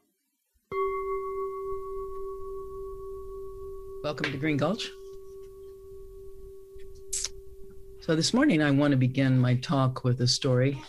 Welcome 4.01 4.31
to 4.31 4.37
Green 4.37 4.55
Gulch. 4.55 4.89
So, 7.99 8.15
this 8.15 8.33
morning 8.33 8.63
I 8.63 8.71
want 8.71 8.91
to 8.91 8.97
begin 8.97 9.37
my 9.37 9.55
talk 9.55 10.05
with 10.05 10.21
a 10.21 10.27
story 10.27 10.81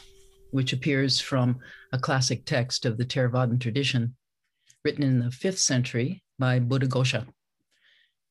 which 0.50 0.72
appears 0.72 1.20
from 1.20 1.58
a 1.92 1.98
classic 1.98 2.44
text 2.44 2.86
of 2.86 2.98
the 2.98 3.04
Theravadan 3.04 3.60
tradition, 3.60 4.16
written 4.84 5.02
in 5.02 5.20
the 5.20 5.30
fifth 5.30 5.58
century 5.58 6.22
by 6.38 6.58
Buddhaghosa. 6.58 7.26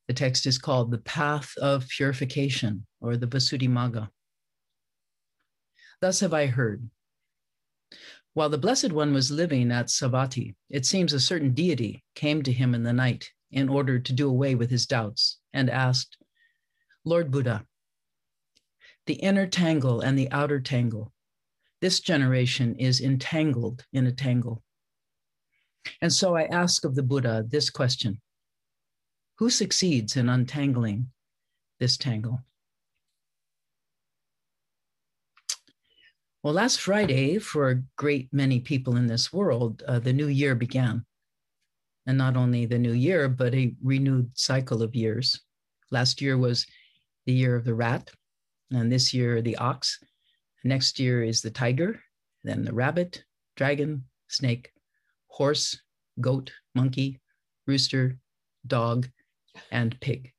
The 0.08 0.14
text 0.14 0.46
is 0.46 0.58
called 0.58 0.92
The 0.92 0.98
Path 0.98 1.54
of 1.58 1.88
Purification, 1.88 2.86
or 3.00 3.16
the 3.16 3.28
Visuddhimagga. 3.28 4.10
Thus 6.02 6.20
have 6.22 6.34
I 6.34 6.48
heard. 6.48 6.90
While 8.34 8.50
the 8.50 8.58
Blessed 8.58 8.92
One 8.92 9.14
was 9.14 9.32
living 9.32 9.72
at 9.72 9.88
Savatthi, 9.88 10.56
it 10.70 10.86
seems 10.86 11.14
a 11.14 11.20
certain 11.20 11.54
deity 11.54 12.04
came 12.16 12.42
to 12.44 12.52
him 12.52 12.74
in 12.74 12.84
the 12.84 12.94
night 12.94 13.30
in 13.52 13.70
order 13.70 14.00
to 14.00 14.14
do 14.14 14.30
away 14.30 14.56
with 14.56 14.70
his 14.70 14.86
doubts 14.86 15.40
and 15.54 15.70
asked, 15.70 16.18
Lord 17.04 17.32
Buddha, 17.32 17.66
the 19.08 19.16
inner 19.16 19.48
tangle 19.48 20.02
and 20.02 20.18
the 20.18 20.32
outer 20.32 20.60
tangle, 20.60 21.12
this 21.82 22.00
generation 22.00 22.76
is 22.76 23.02
entangled 23.02 23.86
in 23.94 24.08
a 24.08 24.12
tangle. 24.12 24.64
And 26.02 26.12
so 26.12 26.36
I 26.36 26.44
ask 26.44 26.86
of 26.86 26.96
the 26.96 27.04
Buddha 27.04 27.46
this 27.48 27.70
question 27.70 28.20
Who 29.38 29.50
succeeds 29.50 30.18
in 30.18 30.30
untangling 30.30 31.12
this 31.80 31.98
tangle? 31.98 32.42
Well, 36.42 36.54
last 36.54 36.80
Friday, 36.80 37.38
for 37.38 37.70
a 37.70 37.84
great 37.98 38.30
many 38.32 38.62
people 38.62 38.96
in 38.96 39.08
this 39.08 39.34
world, 39.34 39.84
uh, 39.86 40.00
the 40.00 40.14
new 40.14 40.28
year 40.28 40.56
began. 40.56 41.06
And 42.08 42.18
not 42.18 42.38
only 42.38 42.66
the 42.66 42.80
new 42.80 42.94
year, 42.94 43.28
but 43.28 43.54
a 43.54 43.76
renewed 43.84 44.32
cycle 44.36 44.82
of 44.82 44.96
years. 44.96 45.42
Last 45.92 46.22
year 46.22 46.38
was 46.38 46.66
the 47.26 47.34
year 47.34 47.58
of 47.58 47.66
the 47.66 47.74
rat, 47.74 48.10
and 48.72 48.90
this 48.90 49.14
year, 49.14 49.42
the 49.42 49.58
ox. 49.58 50.00
Next 50.64 51.00
year 51.00 51.24
is 51.24 51.42
the 51.42 51.52
tiger, 51.52 52.02
then 52.44 52.64
the 52.64 52.74
rabbit, 52.74 53.24
dragon, 53.56 54.06
snake, 54.28 54.72
horse, 55.28 55.80
goat, 56.20 56.52
monkey, 56.76 57.22
rooster, 57.66 58.18
dog, 58.68 59.08
and 59.72 60.00
pig. 60.02 60.32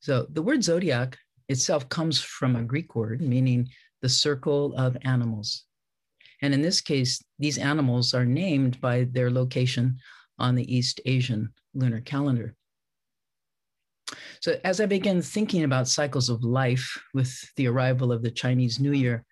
So 0.00 0.26
the 0.30 0.42
word 0.42 0.62
zodiac 0.62 1.18
itself 1.48 1.88
comes 1.88 2.20
from 2.20 2.56
a 2.56 2.62
Greek 2.62 2.94
word 2.94 3.20
meaning 3.20 3.68
the 4.02 4.08
circle 4.08 4.74
of 4.76 4.96
animals. 5.02 5.64
And 6.42 6.54
in 6.54 6.62
this 6.62 6.80
case, 6.80 7.22
these 7.38 7.58
animals 7.58 8.14
are 8.14 8.24
named 8.24 8.80
by 8.80 9.04
their 9.10 9.30
location 9.30 9.98
on 10.38 10.54
the 10.54 10.72
East 10.72 11.00
Asian 11.04 11.52
lunar 11.74 12.00
calendar. 12.00 12.54
So, 14.40 14.58
as 14.64 14.80
I 14.80 14.86
began 14.86 15.20
thinking 15.20 15.64
about 15.64 15.88
cycles 15.88 16.28
of 16.28 16.44
life 16.44 16.98
with 17.14 17.32
the 17.56 17.66
arrival 17.66 18.12
of 18.12 18.22
the 18.22 18.30
Chinese 18.30 18.78
New 18.78 18.92
Year, 18.92 19.24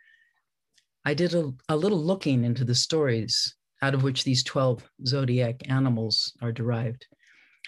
I 1.04 1.14
did 1.14 1.34
a, 1.34 1.52
a, 1.68 1.76
little 1.76 2.02
looking 2.02 2.44
into 2.44 2.64
the 2.64 2.74
stories 2.74 3.54
out 3.82 3.94
of 3.94 4.02
which 4.02 4.24
these 4.24 4.42
12 4.42 4.82
zodiac 5.06 5.70
animals 5.70 6.32
are 6.42 6.52
derived. 6.52 7.06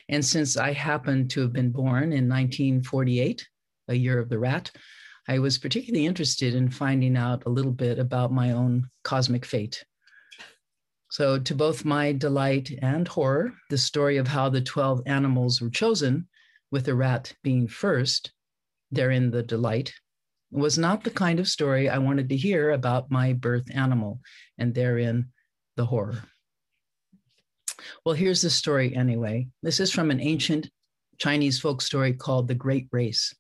And 0.09 0.25
since 0.25 0.57
I 0.57 0.73
happened 0.73 1.31
to 1.31 1.43
have 1.43 1.53
been 1.53 1.71
born 1.71 2.13
in 2.13 2.29
1948, 2.29 3.47
a 3.89 3.95
year 3.95 4.19
of 4.19 4.29
the 4.29 4.39
rat, 4.39 4.71
I 5.29 5.39
was 5.39 5.59
particularly 5.59 6.07
interested 6.07 6.55
in 6.55 6.71
finding 6.71 7.17
out 7.17 7.45
a 7.47 7.51
little 7.51 7.73
bit 7.73 7.99
about 7.99 8.33
my 8.33 8.53
own 8.53 8.89
cosmic 9.05 9.45
fate. 9.45 9.85
So, 11.11 11.39
to 11.39 11.55
both 11.55 11.85
my 11.85 12.13
delight 12.13 12.71
and 12.83 13.07
horror, 13.07 13.55
the 13.71 13.79
story 13.79 14.17
of 14.17 14.29
how 14.29 14.49
the 14.49 14.61
12 14.61 15.03
animals 15.07 15.61
were 15.61 15.71
chosen 15.71 16.27
with 16.71 16.85
the 16.85 16.95
rat 16.95 17.35
being 17.43 17.69
first, 17.69 18.33
therein 18.91 19.31
the 19.31 19.43
delight, 19.43 19.93
was 20.51 20.79
not 20.79 21.05
the 21.05 21.11
kind 21.11 21.39
of 21.39 21.49
story 21.49 21.89
I 21.89 21.99
wanted 21.99 22.29
to 22.31 22.37
hear 22.37 22.71
about 22.71 23.11
my 23.11 23.33
birth 23.33 23.67
animal, 23.75 24.21
and 24.57 24.75
therein 24.75 25.29
the 25.77 25.85
horror. 25.85 26.23
Well, 28.05 28.15
here's 28.15 28.43
the 28.43 28.51
story 28.51 28.95
anyway. 28.95 29.49
This 29.63 29.81
is 29.81 29.93
from 29.93 30.11
an 30.11 30.21
ancient 30.21 30.69
Chinese 31.19 31.61
folk 31.61 31.83
story 31.83 32.13
called 32.13 32.49
The 32.49 32.55
Great 32.55 32.89
Race, 32.93 33.35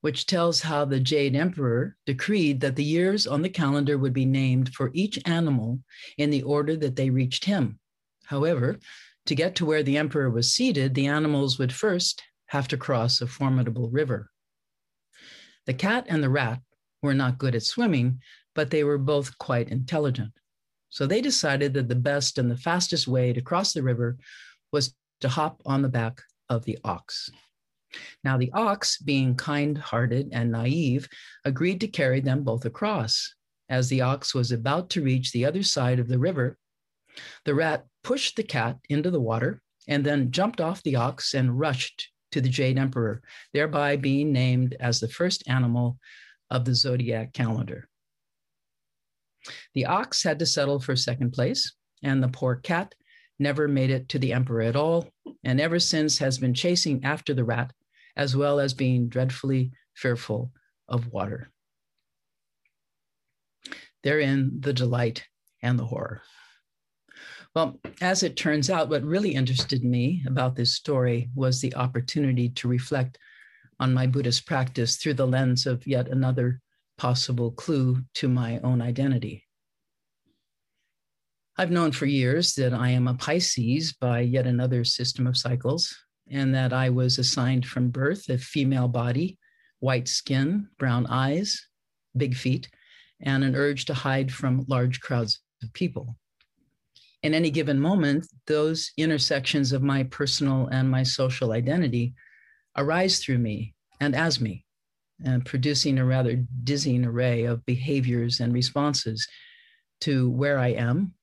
which 0.00 0.26
tells 0.26 0.60
how 0.60 0.84
the 0.84 1.00
Jade 1.00 1.36
Emperor 1.36 1.96
decreed 2.06 2.60
that 2.60 2.76
the 2.76 2.84
years 2.84 3.26
on 3.26 3.42
the 3.42 3.48
calendar 3.48 3.98
would 3.98 4.12
be 4.12 4.24
named 4.24 4.74
for 4.74 4.90
each 4.94 5.18
animal 5.26 5.80
in 6.18 6.30
the 6.30 6.42
order 6.42 6.76
that 6.76 6.96
they 6.96 7.10
reached 7.10 7.44
him. 7.44 7.78
However, 8.24 8.78
to 9.26 9.34
get 9.34 9.54
to 9.56 9.66
where 9.66 9.82
the 9.82 9.96
emperor 9.96 10.30
was 10.30 10.52
seated, 10.52 10.94
the 10.94 11.06
animals 11.06 11.58
would 11.58 11.72
first 11.72 12.22
have 12.52 12.68
to 12.68 12.76
cross 12.76 13.22
a 13.22 13.26
formidable 13.26 13.88
river. 13.88 14.30
The 15.64 15.72
cat 15.72 16.04
and 16.10 16.22
the 16.22 16.28
rat 16.28 16.60
were 17.02 17.14
not 17.14 17.38
good 17.38 17.54
at 17.54 17.62
swimming, 17.62 18.20
but 18.54 18.68
they 18.68 18.84
were 18.84 18.98
both 18.98 19.38
quite 19.38 19.70
intelligent. 19.70 20.32
So 20.90 21.06
they 21.06 21.22
decided 21.22 21.72
that 21.72 21.88
the 21.88 21.94
best 21.94 22.36
and 22.36 22.50
the 22.50 22.56
fastest 22.58 23.08
way 23.08 23.32
to 23.32 23.40
cross 23.40 23.72
the 23.72 23.82
river 23.82 24.18
was 24.70 24.94
to 25.22 25.30
hop 25.30 25.62
on 25.64 25.80
the 25.80 25.88
back 25.88 26.20
of 26.50 26.66
the 26.66 26.78
ox. 26.84 27.30
Now, 28.22 28.36
the 28.36 28.52
ox, 28.52 28.98
being 28.98 29.34
kind 29.34 29.78
hearted 29.78 30.28
and 30.32 30.52
naive, 30.52 31.08
agreed 31.46 31.80
to 31.80 31.88
carry 31.88 32.20
them 32.20 32.44
both 32.44 32.66
across. 32.66 33.34
As 33.70 33.88
the 33.88 34.02
ox 34.02 34.34
was 34.34 34.52
about 34.52 34.90
to 34.90 35.02
reach 35.02 35.32
the 35.32 35.46
other 35.46 35.62
side 35.62 35.98
of 35.98 36.08
the 36.08 36.18
river, 36.18 36.58
the 37.46 37.54
rat 37.54 37.86
pushed 38.04 38.36
the 38.36 38.42
cat 38.42 38.76
into 38.90 39.10
the 39.10 39.20
water 39.20 39.62
and 39.88 40.04
then 40.04 40.30
jumped 40.30 40.60
off 40.60 40.82
the 40.82 40.96
ox 40.96 41.32
and 41.32 41.58
rushed 41.58 42.11
to 42.32 42.40
the 42.40 42.48
Jade 42.48 42.78
Emperor, 42.78 43.22
thereby 43.52 43.96
being 43.96 44.32
named 44.32 44.76
as 44.80 45.00
the 45.00 45.08
first 45.08 45.44
animal 45.46 45.98
of 46.50 46.64
the 46.64 46.74
zodiac 46.74 47.32
calendar. 47.32 47.88
The 49.74 49.86
ox 49.86 50.22
had 50.22 50.38
to 50.38 50.46
settle 50.46 50.80
for 50.80 50.96
second 50.96 51.32
place, 51.32 51.74
and 52.02 52.22
the 52.22 52.28
poor 52.28 52.56
cat 52.56 52.94
never 53.38 53.66
made 53.66 53.90
it 53.90 54.08
to 54.10 54.18
the 54.18 54.32
emperor 54.32 54.62
at 54.62 54.76
all, 54.76 55.08
and 55.44 55.60
ever 55.60 55.78
since 55.78 56.18
has 56.18 56.38
been 56.38 56.54
chasing 56.54 57.04
after 57.04 57.34
the 57.34 57.44
rat, 57.44 57.72
as 58.16 58.36
well 58.36 58.60
as 58.60 58.74
being 58.74 59.08
dreadfully 59.08 59.72
fearful 59.94 60.52
of 60.88 61.08
water. 61.08 61.50
Therein 64.02 64.60
the 64.60 64.72
delight 64.72 65.24
and 65.62 65.78
the 65.78 65.86
horror. 65.86 66.22
Well, 67.54 67.78
as 68.00 68.22
it 68.22 68.36
turns 68.36 68.70
out, 68.70 68.88
what 68.88 69.02
really 69.02 69.34
interested 69.34 69.84
me 69.84 70.22
about 70.26 70.56
this 70.56 70.74
story 70.74 71.28
was 71.34 71.60
the 71.60 71.74
opportunity 71.74 72.48
to 72.48 72.68
reflect 72.68 73.18
on 73.78 73.92
my 73.92 74.06
Buddhist 74.06 74.46
practice 74.46 74.96
through 74.96 75.14
the 75.14 75.26
lens 75.26 75.66
of 75.66 75.86
yet 75.86 76.08
another 76.08 76.60
possible 76.96 77.50
clue 77.50 78.02
to 78.14 78.28
my 78.28 78.58
own 78.60 78.80
identity. 78.80 79.46
I've 81.58 81.70
known 81.70 81.92
for 81.92 82.06
years 82.06 82.54
that 82.54 82.72
I 82.72 82.88
am 82.90 83.06
a 83.06 83.14
Pisces 83.14 83.92
by 83.92 84.20
yet 84.20 84.46
another 84.46 84.82
system 84.82 85.26
of 85.26 85.36
cycles, 85.36 85.94
and 86.30 86.54
that 86.54 86.72
I 86.72 86.88
was 86.88 87.18
assigned 87.18 87.66
from 87.66 87.90
birth 87.90 88.30
a 88.30 88.38
female 88.38 88.88
body, 88.88 89.36
white 89.80 90.08
skin, 90.08 90.68
brown 90.78 91.06
eyes, 91.06 91.66
big 92.16 92.34
feet, 92.34 92.70
and 93.20 93.44
an 93.44 93.54
urge 93.54 93.84
to 93.86 93.94
hide 93.94 94.32
from 94.32 94.64
large 94.68 95.00
crowds 95.02 95.40
of 95.62 95.70
people 95.74 96.16
in 97.22 97.34
any 97.34 97.50
given 97.50 97.78
moment, 97.78 98.26
those 98.46 98.90
intersections 98.96 99.72
of 99.72 99.82
my 99.82 100.02
personal 100.04 100.66
and 100.68 100.90
my 100.90 101.02
social 101.02 101.52
identity 101.52 102.14
arise 102.76 103.18
through 103.18 103.38
me 103.38 103.74
and 104.00 104.16
as 104.16 104.40
me, 104.40 104.64
and 105.24 105.44
producing 105.44 105.98
a 105.98 106.04
rather 106.04 106.44
dizzying 106.64 107.04
array 107.04 107.44
of 107.44 107.64
behaviors 107.64 108.40
and 108.40 108.52
responses 108.52 109.26
to 110.00 110.30
where 110.30 110.58
I 110.58 110.68
am, 110.68 111.14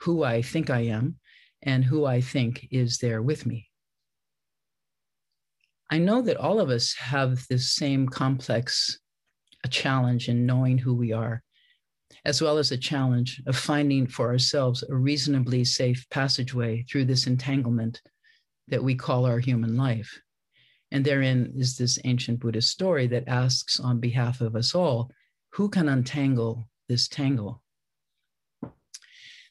who 0.00 0.24
I 0.24 0.42
think 0.42 0.68
I 0.68 0.80
am, 0.80 1.16
and 1.62 1.84
who 1.84 2.04
I 2.04 2.20
think 2.20 2.66
is 2.70 2.98
there 2.98 3.22
with 3.22 3.46
me. 3.46 3.68
I 5.90 5.98
know 5.98 6.22
that 6.22 6.36
all 6.36 6.58
of 6.58 6.70
us 6.70 6.94
have 6.94 7.46
this 7.48 7.72
same 7.72 8.08
complex 8.08 8.98
challenge 9.70 10.28
in 10.28 10.46
knowing 10.46 10.78
who 10.78 10.94
we 10.94 11.12
are 11.12 11.42
as 12.24 12.42
well 12.42 12.58
as 12.58 12.72
a 12.72 12.78
challenge 12.78 13.42
of 13.46 13.56
finding 13.56 14.06
for 14.06 14.28
ourselves 14.28 14.84
a 14.88 14.94
reasonably 14.94 15.64
safe 15.64 16.06
passageway 16.10 16.84
through 16.90 17.04
this 17.04 17.26
entanglement 17.26 18.00
that 18.68 18.82
we 18.82 18.94
call 18.94 19.26
our 19.26 19.38
human 19.38 19.76
life. 19.76 20.20
And 20.90 21.04
therein 21.04 21.52
is 21.56 21.76
this 21.76 21.98
ancient 22.04 22.40
Buddhist 22.40 22.70
story 22.70 23.06
that 23.08 23.28
asks 23.28 23.80
on 23.80 24.00
behalf 24.00 24.40
of 24.40 24.56
us 24.56 24.74
all 24.74 25.10
who 25.52 25.68
can 25.68 25.88
untangle 25.88 26.68
this 26.88 27.08
tangle? 27.08 27.62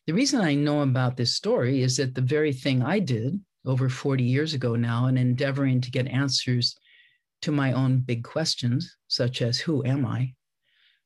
The 0.07 0.13
reason 0.13 0.41
I 0.41 0.53
know 0.53 0.81
about 0.81 1.17
this 1.17 1.33
story 1.33 1.81
is 1.81 1.97
that 1.97 2.13
the 2.13 2.21
very 2.21 2.53
thing 2.53 2.83
I 2.83 2.99
did 2.99 3.39
over 3.65 3.89
40 3.89 4.23
years 4.23 4.53
ago 4.53 4.75
now 4.75 5.07
in 5.07 5.17
endeavoring 5.17 5.81
to 5.81 5.91
get 5.91 6.07
answers 6.07 6.77
to 7.41 7.51
my 7.51 7.71
own 7.71 7.99
big 7.99 8.23
questions, 8.23 8.95
such 9.07 9.41
as 9.41 9.59
who 9.59 9.83
am 9.83 10.05
I, 10.05 10.33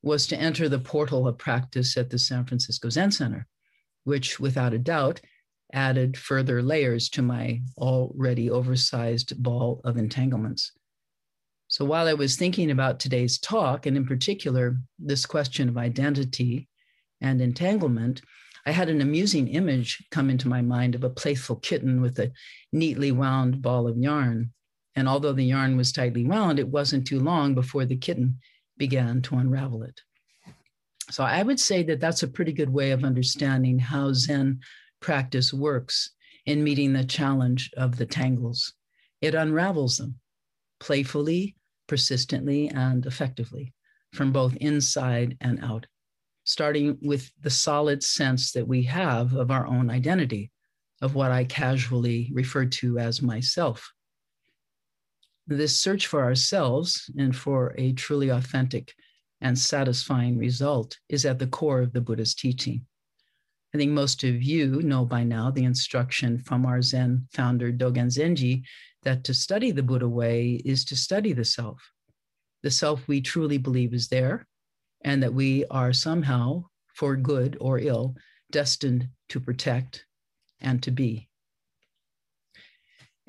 was 0.02 0.28
to 0.28 0.38
enter 0.38 0.70
the 0.70 0.80
portal 0.80 1.28
of 1.28 1.38
practice 1.38 1.98
at 1.98 2.10
the 2.10 2.20
San 2.20 2.46
Francisco 2.46 2.90
Zen 2.90 3.12
Center, 3.12 3.48
which 4.04 4.40
without 4.40 4.74
a 4.74 4.80
doubt 4.80 5.22
added 5.74 6.18
further 6.18 6.62
layers 6.64 7.10
to 7.10 7.22
my 7.22 7.62
already 7.78 8.50
oversized 8.50 9.42
ball 9.42 9.82
of 9.84 9.98
entanglements. 9.98 10.72
So 11.68 11.86
while 11.86 12.08
I 12.08 12.14
was 12.14 12.36
thinking 12.36 12.72
about 12.72 13.00
today's 13.00 13.38
talk, 13.38 13.86
and 13.86 13.96
in 13.96 14.06
particular, 14.06 14.78
this 14.98 15.26
question 15.26 15.70
of 15.70 15.78
identity 15.78 16.68
and 17.22 17.42
entanglement, 17.42 18.22
I 18.66 18.72
had 18.72 18.90
an 18.90 19.02
amusing 19.02 19.50
image 19.50 20.04
come 20.10 20.30
into 20.30 20.48
my 20.48 20.62
mind 20.62 20.96
of 20.96 21.04
a 21.04 21.10
playful 21.10 21.58
kitten 21.58 22.02
with 22.02 22.18
a 22.20 22.32
neatly 22.74 23.12
wound 23.12 23.62
ball 23.62 23.88
of 23.88 23.98
yarn. 23.98 24.52
And 24.96 25.08
although 25.08 25.34
the 25.34 25.44
yarn 25.44 25.78
was 25.78 25.92
tightly 25.92 26.26
wound, 26.26 26.58
it 26.58 26.68
wasn't 26.68 27.06
too 27.06 27.20
long 27.20 27.54
before 27.54 27.86
the 27.86 27.98
kitten 27.98 28.40
began 28.80 29.22
to 29.22 29.36
unravel 29.36 29.84
it. 29.84 30.02
So 31.12 31.24
I 31.24 31.44
would 31.44 31.60
say 31.60 31.84
that 31.84 32.00
that's 32.00 32.24
a 32.24 32.28
pretty 32.28 32.52
good 32.52 32.70
way 32.72 32.90
of 32.92 33.04
understanding 33.04 33.78
how 33.78 34.14
Zen 34.14 34.62
practice 35.00 35.54
works 35.54 36.12
in 36.48 36.64
meeting 36.64 36.94
the 36.94 37.04
challenge 37.04 37.72
of 37.78 37.98
the 37.98 38.08
tangles. 38.08 38.74
It 39.22 39.36
unravels 39.36 39.98
them 39.98 40.16
playfully, 40.80 41.56
persistently, 41.88 42.70
and 42.70 43.06
effectively 43.06 43.74
from 44.14 44.32
both 44.32 44.56
inside 44.56 45.38
and 45.42 45.64
out 45.64 45.86
starting 46.50 46.98
with 47.04 47.32
the 47.44 47.50
solid 47.50 48.04
sense 48.04 48.54
that 48.54 48.68
we 48.68 48.82
have 48.82 49.36
of 49.36 49.52
our 49.52 49.68
own 49.68 49.88
identity, 49.88 50.50
of 51.00 51.14
what 51.14 51.30
I 51.32 51.44
casually 51.44 52.32
refer 52.34 52.66
to 52.66 52.98
as 52.98 53.22
myself. 53.22 53.94
This 55.52 55.80
search 55.80 56.06
for 56.06 56.24
ourselves 56.24 57.10
and 57.18 57.36
for 57.36 57.74
a 57.76 57.92
truly 57.94 58.30
authentic 58.30 58.94
and 59.42 59.58
satisfying 59.58 60.38
result 60.38 61.00
is 61.10 61.26
at 61.26 61.40
the 61.40 61.48
core 61.48 61.82
of 61.82 61.92
the 61.92 62.02
Buddha's 62.02 62.36
teaching. 62.36 62.86
I 63.74 63.80
think 63.80 63.92
most 63.92 64.24
of 64.24 64.44
you 64.44 64.84
know 64.84 65.06
by 65.06 65.24
now 65.24 65.50
the 65.50 65.64
instruction 65.64 66.38
from 66.38 66.68
our 66.68 66.84
Zen 66.84 67.28
founder 67.34 67.72
Dogen 67.72 68.12
Zenji 68.12 68.62
that 69.02 69.24
to 69.24 69.34
study 69.34 69.72
the 69.72 69.82
Buddha 69.82 70.08
way 70.08 70.62
is 70.66 70.86
to 70.86 70.96
study 70.96 71.34
the 71.34 71.46
self. 71.46 71.82
The 72.62 72.70
self 72.70 73.08
we 73.08 73.20
truly 73.20 73.58
believe 73.58 73.96
is 73.96 74.08
there, 74.08 74.46
and 75.04 75.24
that 75.24 75.34
we 75.34 75.66
are 75.72 75.94
somehow, 75.94 76.66
for 76.94 77.16
good 77.16 77.58
or 77.60 77.80
ill, 77.80 78.16
destined 78.52 79.10
to 79.30 79.40
protect 79.40 80.06
and 80.62 80.84
to 80.84 80.92
be. 80.92 81.29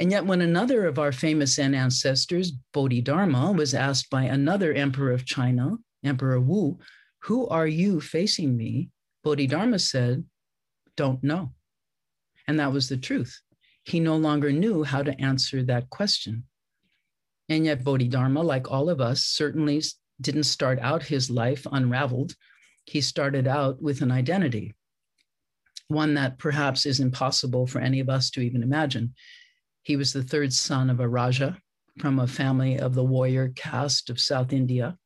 And 0.01 0.11
yet, 0.11 0.25
when 0.25 0.41
another 0.41 0.87
of 0.87 0.99
our 0.99 1.13
famous 1.13 1.57
Zen 1.57 1.75
ancestors, 1.75 2.53
Bodhidharma, 2.73 3.53
was 3.53 3.75
asked 3.75 4.09
by 4.09 4.23
another 4.23 4.73
emperor 4.73 5.13
of 5.13 5.27
China, 5.27 5.77
Emperor 6.03 6.41
Wu, 6.41 6.79
Who 7.25 7.47
are 7.49 7.67
you 7.67 8.01
facing 8.01 8.57
me? 8.57 8.89
Bodhidharma 9.23 9.79
said, 9.79 10.25
Don't 10.97 11.23
know. 11.23 11.53
And 12.49 12.59
that 12.59 12.73
was 12.73 12.89
the 12.89 12.97
truth. 12.97 13.43
He 13.85 14.01
no 14.01 14.17
longer 14.17 14.51
knew 14.51 14.85
how 14.85 15.03
to 15.03 15.21
answer 15.21 15.63
that 15.65 15.91
question. 15.91 16.45
And 17.51 17.67
yet, 17.67 17.85
Bodhidharma, 17.85 18.41
like 18.41 18.71
all 18.71 18.89
of 18.89 19.03
us, 19.03 19.27
certainly 19.27 19.83
didn't 20.19 20.45
start 20.45 20.79
out 20.81 21.03
his 21.03 21.29
life 21.29 21.67
unraveled. 21.71 22.35
He 22.87 23.03
started 23.03 23.47
out 23.47 23.83
with 23.83 24.01
an 24.01 24.11
identity, 24.11 24.73
one 25.89 26.15
that 26.15 26.39
perhaps 26.39 26.87
is 26.87 27.01
impossible 27.01 27.67
for 27.67 27.81
any 27.81 28.01
of 28.01 28.09
us 28.09 28.31
to 28.31 28.41
even 28.41 28.63
imagine. 28.63 29.13
He 29.83 29.97
was 29.97 30.13
the 30.13 30.23
third 30.23 30.53
son 30.53 30.91
of 30.91 31.01
a 31.01 31.09
Raja 31.09 31.59
from 31.99 32.19
a 32.19 32.27
family 32.27 32.79
of 32.79 32.95
the 32.95 33.05
warrior 33.05 33.53
caste 33.57 34.11
of 34.11 34.21
South 34.21 34.53
India. 34.53 34.97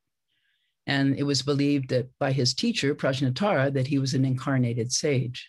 And 0.86 1.18
it 1.18 1.22
was 1.22 1.42
believed 1.42 1.88
that 1.90 2.10
by 2.18 2.32
his 2.32 2.54
teacher, 2.54 2.94
Prajnatara, 2.94 3.72
that 3.72 3.86
he 3.86 3.98
was 3.98 4.14
an 4.14 4.24
incarnated 4.24 4.92
sage. 4.92 5.48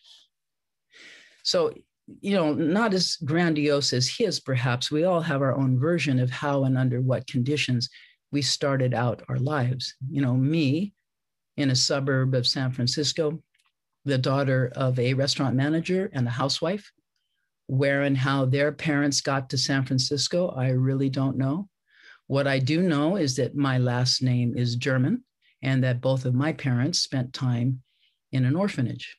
So, 1.43 1.73
you 2.21 2.35
know, 2.35 2.53
not 2.53 2.93
as 2.93 3.17
grandiose 3.17 3.91
as 3.93 4.07
his, 4.07 4.39
perhaps. 4.39 4.91
We 4.91 5.03
all 5.03 5.21
have 5.21 5.41
our 5.41 5.55
own 5.55 5.77
version 5.77 6.19
of 6.19 6.29
how 6.29 6.63
and 6.63 6.77
under 6.77 7.01
what 7.01 7.27
conditions 7.27 7.89
we 8.31 8.41
started 8.41 8.93
out 8.93 9.23
our 9.27 9.39
lives. 9.39 9.95
You 10.09 10.21
know, 10.21 10.35
me 10.35 10.93
in 11.57 11.71
a 11.71 11.75
suburb 11.75 12.33
of 12.33 12.47
San 12.47 12.71
Francisco, 12.71 13.41
the 14.05 14.17
daughter 14.17 14.71
of 14.75 14.99
a 14.99 15.13
restaurant 15.13 15.55
manager 15.55 16.09
and 16.13 16.27
a 16.27 16.31
housewife. 16.31 16.91
Where 17.67 18.03
and 18.03 18.17
how 18.17 18.45
their 18.45 18.71
parents 18.71 19.21
got 19.21 19.49
to 19.49 19.57
San 19.57 19.85
Francisco, 19.85 20.49
I 20.49 20.69
really 20.69 21.09
don't 21.09 21.37
know. 21.37 21.67
What 22.27 22.47
I 22.47 22.59
do 22.59 22.81
know 22.81 23.15
is 23.15 23.35
that 23.35 23.55
my 23.55 23.77
last 23.77 24.21
name 24.21 24.55
is 24.57 24.75
German 24.75 25.23
and 25.61 25.83
that 25.83 26.01
both 26.01 26.25
of 26.25 26.33
my 26.33 26.53
parents 26.53 26.99
spent 26.99 27.33
time 27.33 27.81
in 28.31 28.45
an 28.45 28.55
orphanage. 28.55 29.15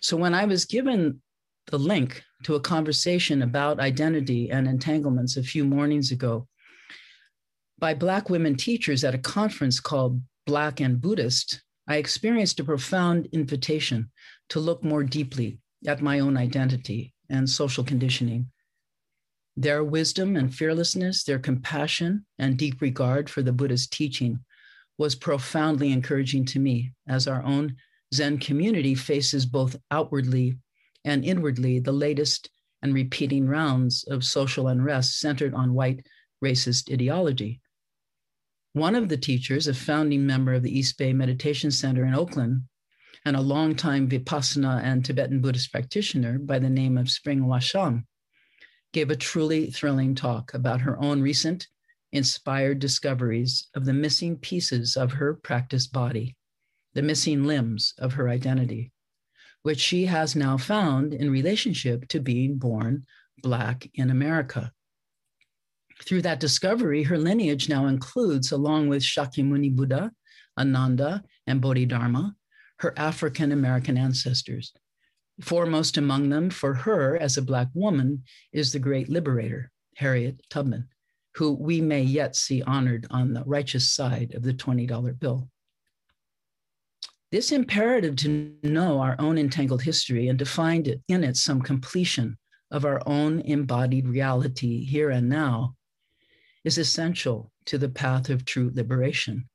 So 0.00 0.16
when 0.16 0.34
I 0.34 0.44
was 0.44 0.64
given 0.64 1.20
the 1.66 1.78
link 1.78 2.22
to 2.44 2.54
a 2.54 2.60
conversation 2.60 3.42
about 3.42 3.80
identity 3.80 4.50
and 4.50 4.66
entanglements 4.66 5.36
a 5.36 5.42
few 5.42 5.64
mornings 5.64 6.10
ago, 6.12 6.48
by 7.78 7.94
Black 7.94 8.28
women 8.28 8.56
teachers 8.56 9.04
at 9.04 9.14
a 9.14 9.18
conference 9.18 9.80
called 9.80 10.20
Black 10.46 10.80
and 10.80 11.00
Buddhist, 11.00 11.62
I 11.86 11.96
experienced 11.96 12.58
a 12.60 12.64
profound 12.64 13.28
invitation 13.32 14.10
to 14.48 14.60
look 14.60 14.82
more 14.82 15.04
deeply 15.04 15.58
at 15.86 16.02
my 16.02 16.20
own 16.20 16.36
identity 16.36 17.14
and 17.28 17.48
social 17.48 17.84
conditioning. 17.84 18.50
Their 19.56 19.82
wisdom 19.82 20.36
and 20.36 20.54
fearlessness, 20.54 21.24
their 21.24 21.38
compassion 21.38 22.24
and 22.38 22.56
deep 22.56 22.80
regard 22.80 23.28
for 23.28 23.42
the 23.42 23.52
Buddha's 23.52 23.86
teaching 23.86 24.40
was 24.98 25.14
profoundly 25.14 25.92
encouraging 25.92 26.44
to 26.46 26.58
me 26.58 26.92
as 27.08 27.26
our 27.26 27.42
own 27.42 27.76
Zen 28.14 28.38
community 28.38 28.94
faces 28.94 29.46
both 29.46 29.76
outwardly 29.90 30.58
and 31.04 31.24
inwardly 31.24 31.78
the 31.78 31.92
latest 31.92 32.50
and 32.82 32.94
repeating 32.94 33.46
rounds 33.46 34.04
of 34.08 34.24
social 34.24 34.68
unrest 34.68 35.18
centered 35.20 35.54
on 35.54 35.74
white 35.74 36.06
racist 36.44 36.92
ideology. 36.92 37.60
One 38.72 38.94
of 38.94 39.08
the 39.08 39.16
teachers, 39.16 39.66
a 39.66 39.74
founding 39.74 40.26
member 40.26 40.54
of 40.54 40.62
the 40.62 40.76
East 40.76 40.98
Bay 40.98 41.12
Meditation 41.12 41.70
Center 41.70 42.04
in 42.04 42.14
Oakland, 42.14 42.62
and 43.24 43.36
a 43.36 43.40
longtime 43.40 44.08
Vipassana 44.08 44.82
and 44.82 45.04
Tibetan 45.04 45.40
Buddhist 45.40 45.72
practitioner 45.72 46.38
by 46.38 46.58
the 46.58 46.70
name 46.70 46.96
of 46.96 47.10
Spring 47.10 47.40
Washam, 47.40 48.04
gave 48.92 49.10
a 49.10 49.16
truly 49.16 49.70
thrilling 49.70 50.14
talk 50.14 50.54
about 50.54 50.80
her 50.80 50.98
own 51.02 51.20
recent 51.20 51.68
inspired 52.12 52.78
discoveries 52.78 53.68
of 53.74 53.84
the 53.84 53.92
missing 53.92 54.36
pieces 54.36 54.96
of 54.96 55.12
her 55.12 55.34
practice 55.34 55.86
body, 55.86 56.36
the 56.94 57.02
missing 57.02 57.44
limbs 57.44 57.94
of 57.98 58.14
her 58.14 58.28
identity, 58.28 58.92
which 59.62 59.78
she 59.78 60.06
has 60.06 60.34
now 60.34 60.56
found 60.56 61.12
in 61.12 61.30
relationship 61.30 62.08
to 62.08 62.20
being 62.20 62.56
born 62.56 63.04
Black 63.42 63.88
in 63.94 64.10
America. 64.10 64.72
Through 66.04 66.22
that 66.22 66.40
discovery, 66.40 67.02
her 67.02 67.18
lineage 67.18 67.68
now 67.68 67.86
includes, 67.86 68.52
along 68.52 68.88
with 68.88 69.02
Shakyamuni 69.02 69.74
Buddha, 69.74 70.12
Ananda, 70.58 71.22
and 71.46 71.60
Bodhidharma, 71.60 72.34
her 72.78 72.94
African 72.96 73.52
American 73.52 73.96
ancestors. 73.96 74.72
Foremost 75.40 75.96
among 75.96 76.30
them, 76.30 76.50
for 76.50 76.74
her 76.74 77.16
as 77.16 77.36
a 77.36 77.42
Black 77.42 77.68
woman, 77.74 78.24
is 78.52 78.72
the 78.72 78.78
great 78.78 79.08
liberator, 79.08 79.70
Harriet 79.96 80.40
Tubman, 80.50 80.88
who 81.34 81.52
we 81.52 81.80
may 81.80 82.02
yet 82.02 82.34
see 82.34 82.62
honored 82.62 83.06
on 83.10 83.32
the 83.32 83.44
righteous 83.44 83.92
side 83.92 84.34
of 84.34 84.42
the 84.42 84.54
$20 84.54 85.18
bill. 85.18 85.48
This 87.30 87.52
imperative 87.52 88.16
to 88.16 88.54
know 88.62 89.00
our 89.00 89.14
own 89.18 89.36
entangled 89.36 89.82
history 89.82 90.28
and 90.28 90.38
to 90.38 90.46
find 90.46 90.88
it 90.88 91.02
in 91.08 91.22
it 91.22 91.36
some 91.36 91.60
completion 91.60 92.38
of 92.70 92.84
our 92.84 93.02
own 93.06 93.40
embodied 93.40 94.08
reality 94.08 94.84
here 94.84 95.10
and 95.10 95.28
now 95.28 95.74
is 96.64 96.78
essential 96.78 97.52
to 97.66 97.78
the 97.78 97.88
path 97.88 98.30
of 98.30 98.44
true 98.44 98.70
liberation, 98.74 99.48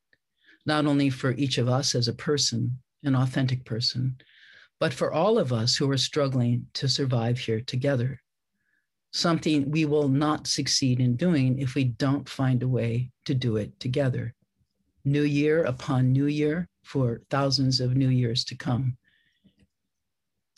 not 0.65 0.85
only 0.85 1.09
for 1.09 1.31
each 1.31 1.57
of 1.57 1.67
us 1.67 1.95
as 1.95 2.07
a 2.07 2.13
person, 2.13 2.79
an 3.03 3.15
authentic 3.15 3.65
person, 3.65 4.17
but 4.79 4.93
for 4.93 5.11
all 5.11 5.37
of 5.37 5.53
us 5.53 5.75
who 5.75 5.89
are 5.89 5.97
struggling 5.97 6.67
to 6.73 6.87
survive 6.87 7.39
here 7.39 7.61
together. 7.61 8.21
Something 9.11 9.69
we 9.69 9.85
will 9.85 10.07
not 10.07 10.47
succeed 10.47 10.99
in 10.99 11.15
doing 11.15 11.59
if 11.59 11.75
we 11.75 11.83
don't 11.83 12.27
find 12.27 12.63
a 12.63 12.67
way 12.67 13.11
to 13.25 13.35
do 13.35 13.57
it 13.57 13.79
together. 13.79 14.33
New 15.05 15.23
year 15.23 15.63
upon 15.63 16.11
new 16.11 16.25
year 16.25 16.67
for 16.83 17.21
thousands 17.29 17.79
of 17.79 17.95
new 17.95 18.09
years 18.09 18.43
to 18.45 18.55
come. 18.55 18.97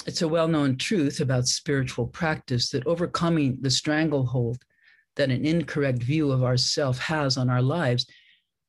It's 0.06 0.22
a 0.22 0.28
well 0.28 0.48
known 0.48 0.78
truth 0.78 1.20
about 1.20 1.48
spiritual 1.48 2.08
practice 2.08 2.70
that 2.70 2.86
overcoming 2.86 3.58
the 3.62 3.72
stranglehold 3.72 4.64
that 5.16 5.32
an 5.32 5.46
incorrect 5.46 6.04
view 6.04 6.32
of 6.32 6.44
ourself 6.44 7.00
has 7.00 7.38
on 7.38 7.50
our 7.50 7.62
lives 7.62 8.06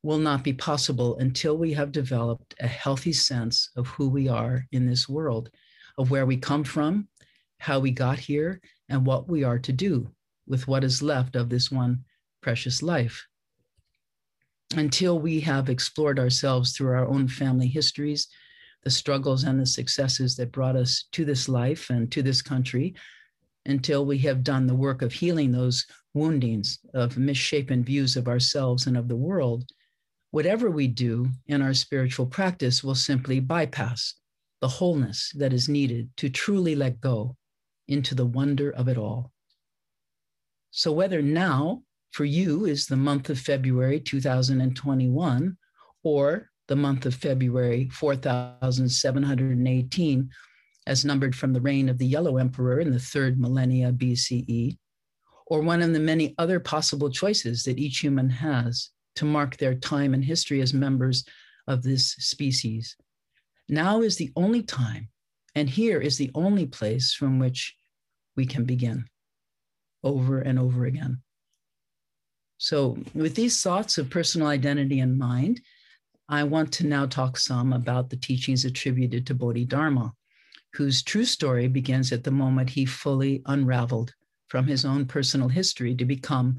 will 0.03 0.17
not 0.17 0.43
be 0.43 0.53
possible 0.53 1.17
until 1.17 1.57
we 1.57 1.73
have 1.73 1.91
developed 1.91 2.55
a 2.59 2.67
healthy 2.67 3.13
sense 3.13 3.69
of 3.75 3.87
who 3.87 4.07
we 4.07 4.27
are 4.27 4.65
in 4.71 4.85
this 4.85 5.09
world, 5.09 5.49
of 5.97 6.11
where 6.11 6.25
we 6.25 6.37
come 6.37 6.63
from, 6.63 7.07
how 7.59 7.79
we 7.79 7.91
got 7.91 8.19
here, 8.19 8.61
and 8.89 9.05
what 9.05 9.27
we 9.27 9.43
are 9.43 9.59
to 9.59 9.73
do 9.73 10.09
with 10.47 10.67
what 10.67 10.83
is 10.83 11.01
left 11.01 11.35
of 11.35 11.49
this 11.49 11.71
one 11.71 12.03
precious 12.41 12.81
life. 12.81 13.27
Until 14.75 15.19
we 15.19 15.39
have 15.41 15.69
explored 15.69 16.19
ourselves 16.19 16.71
through 16.71 16.89
our 16.89 17.07
own 17.07 17.27
family 17.27 17.67
histories, 17.67 18.27
the 18.83 18.91
struggles 18.91 19.43
and 19.43 19.59
the 19.59 19.65
successes 19.65 20.35
that 20.35 20.51
brought 20.51 20.75
us 20.75 21.05
to 21.11 21.25
this 21.25 21.49
life 21.49 21.89
and 21.89 22.11
to 22.11 22.21
this 22.21 22.41
country, 22.41 22.95
until 23.65 24.05
we 24.05 24.17
have 24.19 24.43
done 24.43 24.65
the 24.65 24.75
work 24.75 25.01
of 25.01 25.11
healing 25.11 25.51
those 25.51 25.85
woundings 26.13 26.79
of 26.93 27.17
misshapen 27.17 27.83
views 27.83 28.15
of 28.15 28.27
ourselves 28.27 28.87
and 28.87 28.95
of 28.95 29.07
the 29.07 29.15
world, 29.15 29.65
whatever 30.37 30.69
we 30.69 30.87
do 30.87 31.27
in 31.47 31.63
our 31.63 31.73
spiritual 31.73 32.27
practice 32.27 32.83
will 32.83 32.93
simply 32.93 33.39
bypass 33.39 34.13
the 34.61 34.67
wholeness 34.67 35.31
that 35.35 35.51
is 35.51 35.67
needed 35.67 36.07
to 36.15 36.29
truly 36.29 36.75
let 36.75 37.01
go 37.01 37.35
into 37.87 38.13
the 38.13 38.27
wonder 38.27 38.69
of 38.69 38.87
it 38.87 38.99
all. 38.99 39.31
So, 40.69 40.91
whether 40.91 41.23
now 41.23 41.81
for 42.11 42.23
you 42.23 42.65
is 42.65 42.85
the 42.85 42.95
month 42.95 43.31
of 43.31 43.39
February 43.39 43.99
2021 43.99 45.57
or 46.03 46.51
the 46.67 46.75
month 46.75 47.07
of 47.07 47.15
February 47.15 47.89
4718, 47.91 50.29
as 50.85 51.03
numbered 51.03 51.35
from 51.35 51.51
the 51.51 51.61
reign 51.61 51.89
of 51.89 51.97
the 51.97 52.05
Yellow 52.05 52.37
Emperor 52.37 52.79
in 52.79 52.91
the 52.91 52.99
third 52.99 53.39
millennia 53.39 53.91
BCE, 53.91 54.77
or 55.47 55.61
one 55.61 55.81
of 55.81 55.93
the 55.93 55.99
many 55.99 56.35
other 56.37 56.59
possible 56.59 57.09
choices 57.09 57.63
that 57.63 57.79
each 57.79 57.97
human 57.97 58.29
has 58.29 58.91
to 59.17 59.25
mark 59.25 59.57
their 59.57 59.75
time 59.75 60.13
and 60.13 60.23
history 60.23 60.61
as 60.61 60.73
members 60.73 61.25
of 61.67 61.83
this 61.83 62.11
species. 62.13 62.95
Now 63.69 64.01
is 64.01 64.15
the 64.15 64.31
only 64.35 64.63
time, 64.63 65.09
and 65.55 65.69
here 65.69 65.99
is 65.99 66.17
the 66.17 66.31
only 66.33 66.65
place 66.65 67.13
from 67.13 67.39
which 67.39 67.75
we 68.35 68.45
can 68.45 68.63
begin 68.63 69.05
over 70.03 70.39
and 70.39 70.57
over 70.57 70.85
again. 70.85 71.21
So, 72.59 72.97
with 73.13 73.35
these 73.35 73.61
thoughts 73.61 73.97
of 73.97 74.09
personal 74.09 74.47
identity 74.47 74.99
in 74.99 75.17
mind, 75.17 75.61
I 76.29 76.43
want 76.43 76.71
to 76.73 76.87
now 76.87 77.05
talk 77.05 77.37
some 77.37 77.71
about 77.71 78.09
the 78.09 78.17
teachings 78.17 78.65
attributed 78.65 79.27
to 79.27 79.35
Bodhidharma, 79.35 80.13
whose 80.73 81.03
true 81.03 81.25
story 81.25 81.67
begins 81.67 82.11
at 82.11 82.23
the 82.23 82.31
moment 82.31 82.69
he 82.69 82.85
fully 82.85 83.41
unraveled 83.45 84.13
from 84.47 84.65
his 84.65 84.85
own 84.85 85.05
personal 85.05 85.49
history 85.49 85.95
to 85.95 86.05
become, 86.05 86.57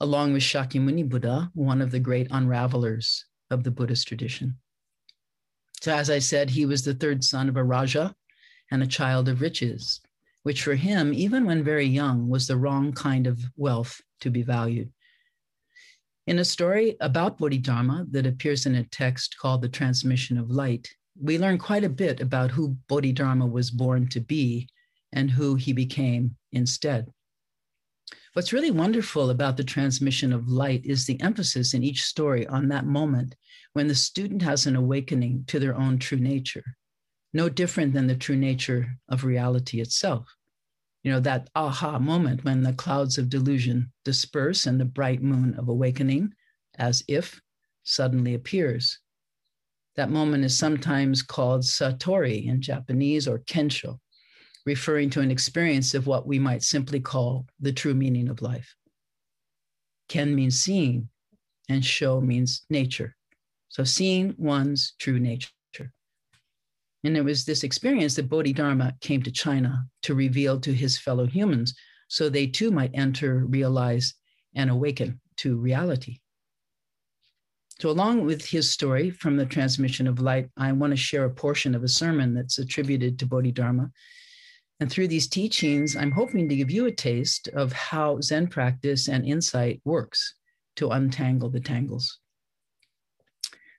along 0.00 0.32
with 0.32 0.42
Shakyamuni 0.42 1.08
Buddha, 1.08 1.50
one 1.54 1.80
of 1.80 1.90
the 1.90 2.00
great 2.00 2.28
unravelers 2.30 3.24
of 3.50 3.64
the 3.64 3.70
Buddhist 3.70 4.08
tradition. 4.08 4.56
So, 5.80 5.94
as 5.94 6.10
I 6.10 6.18
said, 6.18 6.50
he 6.50 6.66
was 6.66 6.84
the 6.84 6.94
third 6.94 7.22
son 7.22 7.48
of 7.48 7.56
a 7.56 7.64
Raja 7.64 8.14
and 8.70 8.82
a 8.82 8.86
child 8.86 9.28
of 9.28 9.40
riches, 9.40 10.00
which 10.42 10.62
for 10.62 10.74
him, 10.74 11.12
even 11.12 11.44
when 11.44 11.62
very 11.62 11.86
young, 11.86 12.28
was 12.28 12.46
the 12.46 12.56
wrong 12.56 12.92
kind 12.92 13.26
of 13.26 13.40
wealth 13.56 14.00
to 14.20 14.30
be 14.30 14.42
valued. 14.42 14.90
In 16.26 16.38
a 16.38 16.44
story 16.44 16.96
about 17.00 17.38
Bodhidharma 17.38 18.06
that 18.10 18.26
appears 18.26 18.64
in 18.64 18.74
a 18.76 18.84
text 18.84 19.36
called 19.38 19.60
The 19.60 19.68
Transmission 19.68 20.38
of 20.38 20.50
Light, 20.50 20.88
we 21.20 21.38
learn 21.38 21.58
quite 21.58 21.84
a 21.84 21.88
bit 21.88 22.20
about 22.20 22.50
who 22.50 22.78
Bodhidharma 22.88 23.46
was 23.46 23.70
born 23.70 24.08
to 24.08 24.20
be 24.20 24.68
and 25.12 25.30
who 25.30 25.54
he 25.54 25.72
became 25.72 26.36
instead. 26.50 27.12
What's 28.34 28.52
really 28.52 28.72
wonderful 28.72 29.30
about 29.30 29.56
the 29.56 29.62
transmission 29.62 30.32
of 30.32 30.48
light 30.48 30.84
is 30.84 31.06
the 31.06 31.20
emphasis 31.20 31.72
in 31.72 31.84
each 31.84 32.02
story 32.02 32.44
on 32.48 32.66
that 32.66 32.84
moment 32.84 33.36
when 33.74 33.86
the 33.86 33.94
student 33.94 34.42
has 34.42 34.66
an 34.66 34.74
awakening 34.74 35.44
to 35.46 35.60
their 35.60 35.76
own 35.76 36.00
true 36.00 36.18
nature, 36.18 36.64
no 37.32 37.48
different 37.48 37.94
than 37.94 38.08
the 38.08 38.16
true 38.16 38.34
nature 38.34 38.98
of 39.08 39.22
reality 39.22 39.80
itself. 39.80 40.26
You 41.04 41.12
know, 41.12 41.20
that 41.20 41.48
aha 41.54 42.00
moment 42.00 42.44
when 42.44 42.64
the 42.64 42.72
clouds 42.72 43.18
of 43.18 43.28
delusion 43.28 43.92
disperse 44.04 44.66
and 44.66 44.80
the 44.80 44.84
bright 44.84 45.22
moon 45.22 45.54
of 45.56 45.68
awakening, 45.68 46.34
as 46.76 47.04
if, 47.06 47.40
suddenly 47.84 48.34
appears. 48.34 48.98
That 49.94 50.10
moment 50.10 50.44
is 50.44 50.58
sometimes 50.58 51.22
called 51.22 51.62
satori 51.62 52.46
in 52.46 52.60
Japanese 52.60 53.28
or 53.28 53.38
kensho, 53.38 54.00
referring 54.66 55.10
to 55.10 55.20
an 55.20 55.30
experience 55.30 55.94
of 55.94 56.06
what 56.06 56.26
we 56.26 56.38
might 56.38 56.62
simply 56.62 57.00
call 57.00 57.46
the 57.60 57.72
true 57.72 57.94
meaning 57.94 58.28
of 58.28 58.42
life. 58.42 58.74
Ken 60.08 60.34
means 60.34 60.60
seeing, 60.60 61.08
and 61.68 61.84
sho 61.84 62.20
means 62.20 62.64
nature. 62.70 63.14
So 63.68 63.84
seeing 63.84 64.34
one's 64.38 64.94
true 64.98 65.18
nature. 65.18 65.50
And 67.04 67.18
it 67.18 67.24
was 67.24 67.44
this 67.44 67.64
experience 67.64 68.14
that 68.14 68.30
Bodhidharma 68.30 68.94
came 69.00 69.22
to 69.22 69.30
China 69.30 69.84
to 70.02 70.14
reveal 70.14 70.58
to 70.60 70.72
his 70.72 70.98
fellow 70.98 71.26
humans 71.26 71.74
so 72.08 72.28
they 72.28 72.46
too 72.46 72.70
might 72.70 72.92
enter, 72.94 73.44
realize, 73.44 74.14
and 74.54 74.70
awaken 74.70 75.20
to 75.36 75.56
reality. 75.56 76.20
So, 77.80 77.90
along 77.90 78.24
with 78.24 78.46
his 78.46 78.70
story 78.70 79.10
from 79.10 79.36
the 79.36 79.44
transmission 79.44 80.06
of 80.06 80.20
light, 80.20 80.48
I 80.56 80.72
want 80.72 80.92
to 80.92 80.96
share 80.96 81.24
a 81.24 81.30
portion 81.30 81.74
of 81.74 81.82
a 81.82 81.88
sermon 81.88 82.32
that's 82.32 82.58
attributed 82.58 83.18
to 83.18 83.26
Bodhidharma 83.26 83.90
and 84.80 84.90
through 84.90 85.08
these 85.08 85.28
teachings, 85.28 85.96
I'm 85.96 86.10
hoping 86.10 86.48
to 86.48 86.56
give 86.56 86.70
you 86.70 86.86
a 86.86 86.92
taste 86.92 87.48
of 87.48 87.72
how 87.72 88.20
Zen 88.20 88.48
practice 88.48 89.08
and 89.08 89.24
insight 89.24 89.80
works 89.84 90.34
to 90.76 90.90
untangle 90.90 91.48
the 91.48 91.60
tangles. 91.60 92.18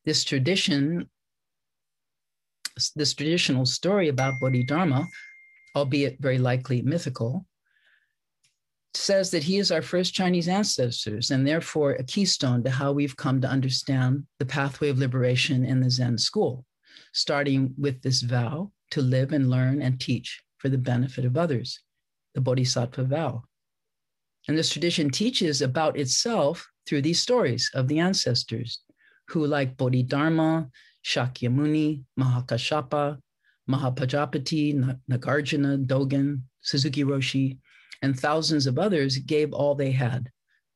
This 0.06 0.24
tradition, 0.24 1.10
this 2.96 3.14
traditional 3.14 3.66
story 3.66 4.08
about 4.08 4.40
Bodhidharma, 4.40 5.06
albeit 5.76 6.18
very 6.22 6.38
likely 6.38 6.82
mythical, 6.82 7.46
says 8.94 9.30
that 9.32 9.44
he 9.44 9.58
is 9.58 9.74
our 9.74 9.82
first 9.82 10.14
Chinese 10.14 10.48
ancestors 10.48 11.30
and 11.30 11.46
therefore 11.46 11.92
a 11.94 12.04
keystone 12.04 12.64
to 12.64 12.70
how 12.70 12.94
we've 12.94 13.18
come 13.18 13.42
to 13.42 13.50
understand 13.50 14.26
the 14.40 14.46
pathway 14.46 14.88
of 14.88 14.98
liberation 14.98 15.66
in 15.66 15.82
the 15.82 15.90
Zen 15.90 16.18
school, 16.18 16.64
starting 17.12 17.74
with 17.78 18.02
this 18.02 18.22
vow 18.22 18.72
to 18.92 19.02
live 19.02 19.34
and 19.34 19.50
learn 19.50 19.82
and 19.82 20.00
teach 20.00 20.45
for 20.58 20.70
the 20.70 20.78
benefit 20.78 21.26
of 21.26 21.38
others, 21.38 21.80
the 22.34 22.42
Bodhisattva 22.42 23.04
vow. 23.04 23.44
And 24.48 24.58
this 24.58 24.70
tradition 24.70 25.10
teaches 25.10 25.62
about 25.62 25.98
itself 25.98 26.68
through 26.86 27.02
these 27.02 27.20
stories 27.20 27.70
of 27.74 27.88
the 27.88 28.00
ancestors 28.00 28.80
who, 29.30 29.46
like 29.46 29.78
Bodhidharma, 29.78 30.70
Shakyamuni, 31.04 32.04
Mahakashapa, 32.20 33.18
Mahapajapati, 33.70 34.98
Nagarjuna, 35.10 35.86
Dogen, 35.86 36.42
Suzuki 36.62 37.04
Roshi, 37.04 37.58
and 38.02 38.20
thousands 38.20 38.68
of 38.68 38.78
others 38.78 39.18
gave 39.18 39.54
all 39.54 39.74
they 39.74 39.92
had 39.92 40.30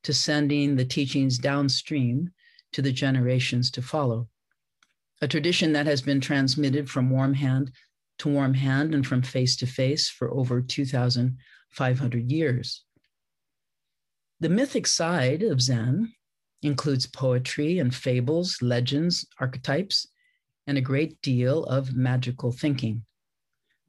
to 0.03 0.13
sending 0.13 0.75
the 0.75 0.86
teachings 0.86 1.38
downstream 1.38 2.31
to 2.71 2.81
the 2.81 2.91
generations 2.91 3.69
to 3.71 3.81
follow. 3.81 4.27
A 5.21 5.27
tradition 5.27 5.74
that 5.74 5.86
has 5.86 6.01
been 6.01 6.21
transmitted 6.21 6.89
from 6.89 7.09
warm 7.09 7.33
hand 7.33 7.71
to 8.19 8.29
warm 8.29 8.53
hand 8.53 8.93
and 8.93 9.05
from 9.05 9.21
face 9.21 9.55
to 9.57 9.65
face 9.65 10.09
for 10.09 10.31
over 10.31 10.61
2,500 10.61 12.31
years. 12.31 12.83
The 14.39 14.49
mythic 14.49 14.88
side 14.88 15.43
of 15.43 15.61
Zen 15.61 16.13
includes 16.61 17.07
poetry 17.07 17.79
and 17.79 17.93
fables, 17.93 18.61
legends, 18.61 19.25
archetypes, 19.39 20.07
and 20.67 20.77
a 20.77 20.81
great 20.81 21.21
deal 21.21 21.63
of 21.65 21.95
magical 21.95 22.51
thinking. 22.51 23.03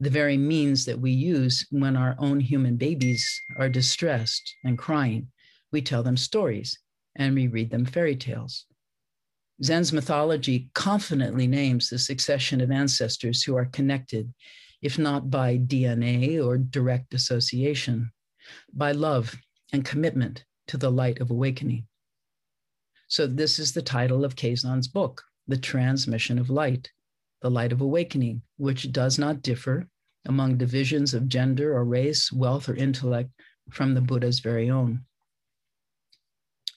The 0.01 0.11
very 0.11 0.37
means 0.37 0.87
that 0.87 0.99
we 0.99 1.11
use 1.11 1.67
when 1.71 1.97
our 1.97 2.17
own 2.19 2.41
human 2.41 2.77
babies 2.77 3.43
are 3.59 3.69
distressed 3.69 4.55
and 4.65 4.79
crying. 4.79 5.29
We 5.73 5.83
tell 5.83 6.03
them 6.03 6.17
stories 6.17 6.79
and 7.17 7.35
we 7.35 7.49
read 7.49 7.71
them 7.71 7.85
fairy 7.85 8.17
tales. 8.17 8.65
Zen's 9.63 9.93
mythology 9.93 10.71
confidently 10.75 11.47
names 11.47 11.91
the 11.91 11.99
succession 11.99 12.61
of 12.61 12.71
ancestors 12.71 13.43
who 13.43 13.57
are 13.57 13.67
connected, 13.67 14.33
if 14.81 14.99
not 14.99 15.31
by 15.31 15.59
DNA 15.59 16.43
or 16.43 16.57
direct 16.57 17.13
association, 17.13 18.11
by 18.73 18.93
love 18.93 19.37
and 19.73 19.85
commitment 19.85 20.45
to 20.69 20.79
the 20.79 20.91
light 20.91 21.21
of 21.21 21.31
awakening. 21.31 21.87
So, 23.09 23.27
this 23.27 23.59
is 23.59 23.73
the 23.73 23.83
title 23.83 24.25
of 24.25 24.37
Keizan's 24.37 24.89
book, 24.89 25.23
The 25.49 25.59
Transmission 25.59 26.39
of 26.39 26.49
Light, 26.49 26.91
the 27.43 27.51
Light 27.51 27.73
of 27.73 27.81
Awakening, 27.81 28.43
which 28.57 28.93
does 28.93 29.19
not 29.19 29.43
differ 29.43 29.89
among 30.27 30.57
divisions 30.57 31.13
of 31.13 31.29
gender 31.29 31.77
or 31.77 31.85
race, 31.85 32.31
wealth 32.33 32.69
or 32.69 32.75
intellect 32.75 33.31
from 33.71 33.95
the 33.95 34.01
Buddha's 34.01 34.41
very 34.41 34.71
own. 34.71 35.05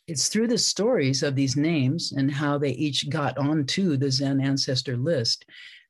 It's 0.06 0.28
through 0.28 0.48
the 0.48 0.58
stories 0.58 1.24
of 1.24 1.36
these 1.36 1.56
names 1.56 2.12
and 2.12 2.30
how 2.30 2.58
they 2.58 2.72
each 2.72 3.10
got 3.10 3.38
onto 3.38 3.96
the 3.96 4.12
Zen 4.12 4.42
ancestor 4.42 4.98
list 4.98 5.46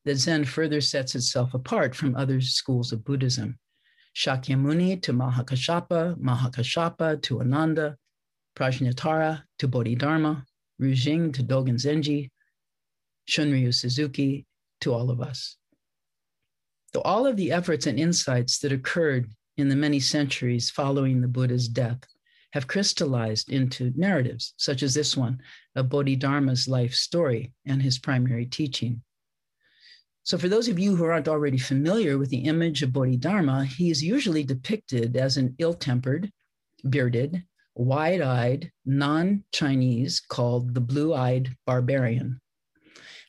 that 0.06 0.18
Zen 0.18 0.46
further 0.46 0.82
sets 0.82 1.16
itself 1.16 1.54
apart 1.56 1.96
from 1.96 2.16
other 2.16 2.40
schools 2.40 2.92
of 2.92 3.04
Buddhism. 3.04 3.58
Shakyamuni 4.16 5.02
to 5.02 5.14
Mahakashapa, 5.14 6.20
Mahakashapa 6.20 7.24
to 7.24 7.42
Ananda, 7.42 7.98
Prajnatara 8.56 9.44
to 9.58 9.68
Bodhidharma, 9.68 10.46
Rujing 10.78 11.32
to 11.32 11.44
Dogen 11.44 11.76
Zenji, 11.76 12.30
Shunryu 13.28 13.74
Suzuki 13.74 14.46
to 14.82 14.94
all 14.94 15.10
of 15.10 15.22
us. 15.22 15.58
Though 16.94 17.02
all 17.02 17.26
of 17.26 17.36
the 17.36 17.52
efforts 17.52 17.88
and 17.88 18.00
insights 18.00 18.60
that 18.60 18.72
occurred 18.72 19.32
in 19.58 19.70
the 19.70 19.76
many 19.76 20.00
centuries 20.00 20.70
following 20.70 21.22
the 21.22 21.28
Buddha's 21.28 21.68
death 21.68 22.04
have 22.54 22.68
crystallized 22.68 23.52
into 23.52 23.92
narratives, 23.96 24.54
such 24.58 24.84
as 24.84 24.94
this 24.94 25.18
one 25.18 25.42
of 25.76 25.90
Bodhidharma's 25.90 26.68
life 26.68 26.94
story 26.94 27.52
and 27.66 27.82
his 27.82 27.98
primary 27.98 28.46
teaching. 28.46 29.02
So, 30.22 30.38
for 30.38 30.48
those 30.48 30.68
of 30.68 30.78
you 30.78 30.96
who 30.96 31.04
aren't 31.04 31.28
already 31.28 31.58
familiar 31.58 32.20
with 32.20 32.30
the 32.30 32.46
image 32.46 32.84
of 32.84 32.94
Bodhidharma, 32.94 33.66
he 33.66 33.90
is 33.90 34.04
usually 34.04 34.44
depicted 34.44 35.18
as 35.18 35.36
an 35.36 35.56
ill 35.58 35.74
tempered, 35.74 36.32
bearded, 36.88 37.44
wide 37.74 38.22
eyed 38.22 38.72
non 38.86 39.44
Chinese 39.52 40.20
called 40.20 40.76
the 40.76 40.82
blue 40.82 41.12
eyed 41.12 41.58
barbarian. 41.66 42.40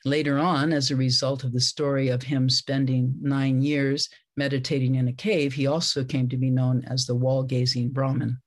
Later 0.05 0.37
on, 0.37 0.71
as 0.71 0.91
a 0.91 0.95
result 0.95 1.43
of 1.43 1.51
the 1.51 1.59
story 1.59 2.09
of 2.09 2.21
him 2.21 2.47
spending 2.47 3.15
nine 3.19 3.63
years 3.63 4.07
meditating 4.37 4.95
in 4.95 5.07
a 5.07 5.13
cave, 5.13 5.53
he 5.53 5.65
also 5.65 6.03
came 6.03 6.29
to 6.29 6.37
be 6.37 6.51
known 6.51 6.85
as 6.85 7.07
the 7.07 7.15
wall 7.15 7.41
gazing 7.41 7.89
Brahmin. 7.89 8.37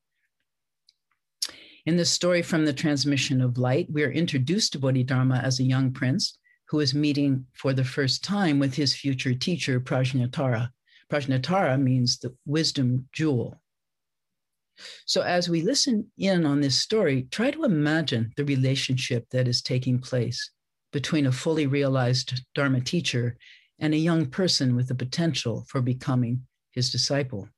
In 1.88 1.96
this 1.96 2.10
story 2.10 2.42
from 2.42 2.66
the 2.66 2.74
transmission 2.74 3.40
of 3.40 3.56
light, 3.56 3.90
we 3.90 4.02
are 4.02 4.12
introduced 4.12 4.72
to 4.72 4.78
Bodhidharma 4.78 5.38
as 5.38 5.58
a 5.58 5.64
young 5.64 5.90
prince 5.90 6.36
who 6.68 6.80
is 6.80 6.94
meeting 6.94 7.46
for 7.54 7.72
the 7.72 7.82
first 7.82 8.22
time 8.22 8.58
with 8.58 8.74
his 8.74 8.94
future 8.94 9.32
teacher, 9.32 9.80
Prajnatara. 9.80 10.68
Prajnatara 11.10 11.80
means 11.80 12.18
the 12.18 12.36
wisdom 12.44 13.08
jewel. 13.14 13.62
So, 15.06 15.22
as 15.22 15.48
we 15.48 15.62
listen 15.62 16.12
in 16.18 16.44
on 16.44 16.60
this 16.60 16.78
story, 16.78 17.26
try 17.30 17.52
to 17.52 17.64
imagine 17.64 18.34
the 18.36 18.44
relationship 18.44 19.24
that 19.30 19.48
is 19.48 19.62
taking 19.62 19.98
place 19.98 20.50
between 20.92 21.24
a 21.24 21.32
fully 21.32 21.66
realized 21.66 22.42
Dharma 22.54 22.82
teacher 22.82 23.38
and 23.78 23.94
a 23.94 23.96
young 24.08 24.26
person 24.26 24.76
with 24.76 24.88
the 24.88 24.94
potential 24.94 25.64
for 25.70 25.80
becoming 25.80 26.42
his 26.70 26.92
disciple. 26.92 27.48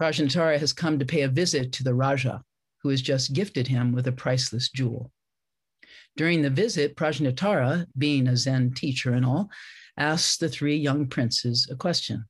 Prajnatara 0.00 0.58
has 0.58 0.72
come 0.72 0.98
to 0.98 1.06
pay 1.06 1.22
a 1.22 1.28
visit 1.28 1.70
to 1.74 1.84
the 1.84 1.94
Raja, 1.94 2.42
who 2.86 2.90
has 2.90 3.02
just 3.02 3.32
gifted 3.32 3.66
him 3.66 3.90
with 3.90 4.06
a 4.06 4.12
priceless 4.12 4.68
jewel. 4.68 5.10
During 6.16 6.40
the 6.40 6.50
visit, 6.50 6.94
Prajnatara, 6.94 7.84
being 7.98 8.28
a 8.28 8.36
Zen 8.36 8.74
teacher 8.74 9.12
and 9.12 9.26
all, 9.26 9.50
asks 9.98 10.36
the 10.36 10.48
three 10.48 10.76
young 10.76 11.08
princes 11.08 11.68
a 11.68 11.74
question 11.74 12.26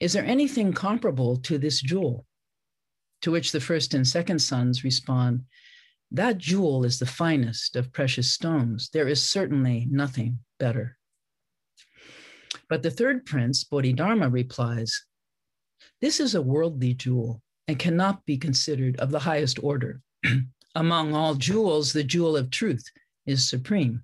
Is 0.00 0.14
there 0.14 0.24
anything 0.24 0.72
comparable 0.72 1.36
to 1.40 1.58
this 1.58 1.82
jewel? 1.82 2.24
To 3.20 3.30
which 3.30 3.52
the 3.52 3.60
first 3.60 3.92
and 3.92 4.08
second 4.08 4.38
sons 4.38 4.84
respond, 4.84 5.44
That 6.10 6.38
jewel 6.38 6.86
is 6.86 6.98
the 6.98 7.04
finest 7.04 7.76
of 7.76 7.92
precious 7.92 8.32
stones. 8.32 8.88
There 8.90 9.06
is 9.06 9.22
certainly 9.22 9.86
nothing 9.90 10.38
better. 10.58 10.96
But 12.70 12.82
the 12.82 12.90
third 12.90 13.26
prince, 13.26 13.64
Bodhidharma, 13.64 14.30
replies, 14.30 15.04
This 16.00 16.20
is 16.20 16.34
a 16.34 16.40
worldly 16.40 16.94
jewel 16.94 17.42
and 17.68 17.78
cannot 17.78 18.24
be 18.26 18.36
considered 18.36 18.96
of 18.98 19.10
the 19.10 19.18
highest 19.18 19.62
order. 19.62 20.00
Among 20.74 21.14
all 21.14 21.34
jewels, 21.34 21.92
the 21.92 22.04
jewel 22.04 22.36
of 22.36 22.50
truth 22.50 22.84
is 23.26 23.48
supreme. 23.48 24.02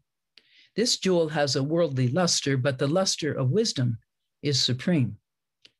This 0.76 0.98
jewel 0.98 1.28
has 1.28 1.56
a 1.56 1.62
worldly 1.62 2.08
luster, 2.08 2.56
but 2.56 2.78
the 2.78 2.86
luster 2.86 3.32
of 3.32 3.50
wisdom 3.50 3.98
is 4.42 4.62
supreme. 4.62 5.16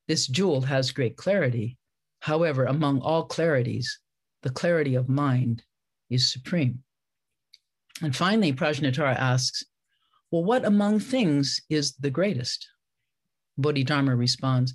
This 0.08 0.26
jewel 0.26 0.62
has 0.62 0.90
great 0.90 1.16
clarity. 1.16 1.78
However, 2.20 2.64
among 2.64 3.00
all 3.00 3.28
clarities, 3.28 3.86
the 4.42 4.50
clarity 4.50 4.94
of 4.94 5.08
mind 5.08 5.62
is 6.10 6.30
supreme. 6.30 6.82
And 8.02 8.14
finally, 8.14 8.52
Prajnatara 8.52 9.16
asks, 9.16 9.64
Well, 10.30 10.44
what 10.44 10.64
among 10.64 11.00
things 11.00 11.60
is 11.70 11.94
the 11.96 12.10
greatest? 12.10 12.68
Bodhidharma 13.56 14.16
responds, 14.16 14.74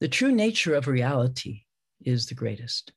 The 0.00 0.08
true 0.08 0.32
nature 0.32 0.74
of 0.74 0.86
reality 0.86 1.63
is 2.04 2.26
the 2.26 2.34
greatest. 2.34 2.92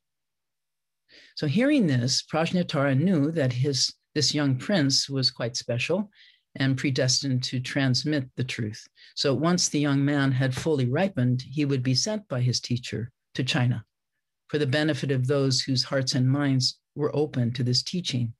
So, 1.35 1.47
hearing 1.47 1.87
this, 1.87 2.23
Prajnatara 2.23 2.99
knew 2.99 3.31
that 3.31 3.53
his, 3.53 3.93
this 4.13 4.33
young 4.33 4.57
prince 4.57 5.09
was 5.09 5.31
quite 5.31 5.55
special 5.55 6.09
and 6.55 6.77
predestined 6.77 7.43
to 7.43 7.59
transmit 7.59 8.27
the 8.35 8.43
truth. 8.43 8.87
So, 9.15 9.33
once 9.33 9.69
the 9.69 9.79
young 9.79 10.03
man 10.03 10.31
had 10.31 10.55
fully 10.55 10.89
ripened, 10.89 11.41
he 11.41 11.65
would 11.65 11.83
be 11.83 11.95
sent 11.95 12.27
by 12.27 12.41
his 12.41 12.59
teacher 12.59 13.11
to 13.35 13.43
China 13.43 13.85
for 14.47 14.57
the 14.57 14.67
benefit 14.67 15.11
of 15.11 15.27
those 15.27 15.61
whose 15.61 15.83
hearts 15.83 16.15
and 16.15 16.29
minds 16.29 16.79
were 16.95 17.15
open 17.15 17.53
to 17.53 17.63
this 17.63 17.83
teaching. 17.83 18.33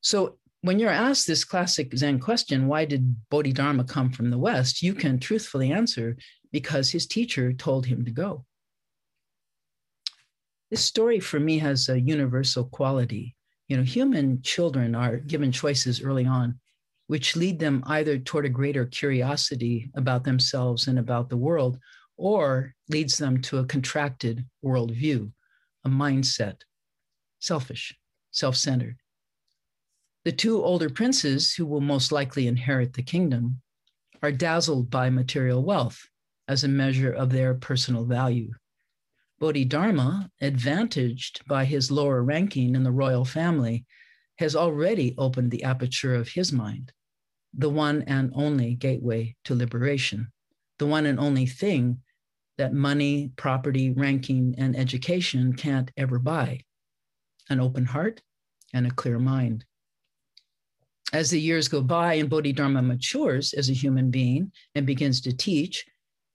So, 0.00 0.38
when 0.62 0.78
you're 0.78 0.90
asked 0.90 1.26
this 1.26 1.44
classic 1.44 1.96
Zen 1.96 2.18
question, 2.18 2.66
why 2.66 2.84
did 2.84 3.16
Bodhidharma 3.30 3.84
come 3.84 4.10
from 4.10 4.30
the 4.30 4.38
West? 4.38 4.82
You 4.82 4.92
can 4.92 5.20
truthfully 5.20 5.70
answer 5.70 6.16
because 6.52 6.90
his 6.90 7.06
teacher 7.06 7.52
told 7.52 7.86
him 7.86 8.04
to 8.04 8.10
go. 8.10 8.44
This 10.70 10.84
story 10.84 11.18
for 11.18 11.40
me 11.40 11.58
has 11.60 11.88
a 11.88 11.98
universal 11.98 12.64
quality. 12.64 13.34
You 13.68 13.78
know, 13.78 13.82
human 13.82 14.42
children 14.42 14.94
are 14.94 15.16
given 15.16 15.50
choices 15.50 16.02
early 16.02 16.26
on, 16.26 16.60
which 17.06 17.36
lead 17.36 17.58
them 17.58 17.82
either 17.86 18.18
toward 18.18 18.44
a 18.44 18.50
greater 18.50 18.84
curiosity 18.84 19.90
about 19.94 20.24
themselves 20.24 20.86
and 20.86 20.98
about 20.98 21.30
the 21.30 21.38
world, 21.38 21.78
or 22.18 22.74
leads 22.90 23.16
them 23.16 23.40
to 23.42 23.58
a 23.58 23.64
contracted 23.64 24.44
worldview, 24.62 25.32
a 25.84 25.88
mindset, 25.88 26.60
selfish, 27.40 27.96
self 28.30 28.56
centered. 28.56 28.98
The 30.24 30.32
two 30.32 30.62
older 30.62 30.90
princes, 30.90 31.54
who 31.54 31.64
will 31.64 31.80
most 31.80 32.12
likely 32.12 32.46
inherit 32.46 32.92
the 32.92 33.02
kingdom, 33.02 33.62
are 34.22 34.32
dazzled 34.32 34.90
by 34.90 35.08
material 35.08 35.64
wealth 35.64 35.98
as 36.46 36.64
a 36.64 36.68
measure 36.68 37.12
of 37.12 37.30
their 37.30 37.54
personal 37.54 38.04
value. 38.04 38.52
Bodhidharma, 39.40 40.30
advantaged 40.40 41.46
by 41.46 41.64
his 41.64 41.90
lower 41.90 42.22
ranking 42.22 42.74
in 42.74 42.82
the 42.82 42.90
royal 42.90 43.24
family, 43.24 43.86
has 44.38 44.56
already 44.56 45.14
opened 45.16 45.50
the 45.50 45.62
aperture 45.62 46.14
of 46.14 46.28
his 46.28 46.52
mind, 46.52 46.92
the 47.54 47.70
one 47.70 48.02
and 48.02 48.32
only 48.34 48.74
gateway 48.74 49.36
to 49.44 49.54
liberation, 49.54 50.32
the 50.78 50.86
one 50.86 51.06
and 51.06 51.18
only 51.18 51.46
thing 51.46 52.00
that 52.56 52.72
money, 52.72 53.30
property, 53.36 53.90
ranking, 53.90 54.54
and 54.58 54.76
education 54.76 55.52
can't 55.52 55.90
ever 55.96 56.18
buy 56.18 56.60
an 57.48 57.60
open 57.60 57.84
heart 57.84 58.20
and 58.74 58.86
a 58.86 58.90
clear 58.90 59.18
mind. 59.18 59.64
As 61.12 61.30
the 61.30 61.40
years 61.40 61.68
go 61.68 61.80
by 61.80 62.14
and 62.14 62.28
Bodhidharma 62.28 62.82
matures 62.82 63.54
as 63.54 63.70
a 63.70 63.74
human 63.74 64.10
being 64.10 64.52
and 64.74 64.84
begins 64.84 65.20
to 65.22 65.34
teach, 65.34 65.86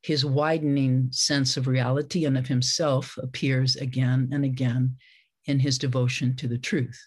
his 0.03 0.25
widening 0.25 1.07
sense 1.11 1.55
of 1.55 1.65
reality 1.65 2.25
and 2.25 2.37
of 2.37 2.45
himself 2.47 3.17
appears 3.17 3.77
again 3.77 4.29
and 4.33 4.43
again 4.43 4.97
in 5.45 5.59
his 5.59 5.77
devotion 5.77 6.35
to 6.35 6.47
the 6.47 6.57
truth, 6.57 6.99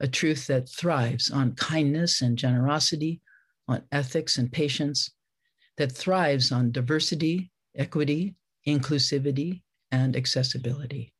a 0.00 0.08
truth 0.08 0.48
that 0.48 0.68
thrives 0.68 1.30
on 1.30 1.54
kindness 1.54 2.20
and 2.20 2.36
generosity, 2.36 3.20
on 3.68 3.82
ethics 3.92 4.38
and 4.38 4.50
patience, 4.50 5.08
that 5.76 5.92
thrives 5.92 6.50
on 6.50 6.72
diversity, 6.72 7.52
equity, 7.76 8.34
inclusivity, 8.66 9.62
and 9.92 10.16
accessibility. 10.16 11.14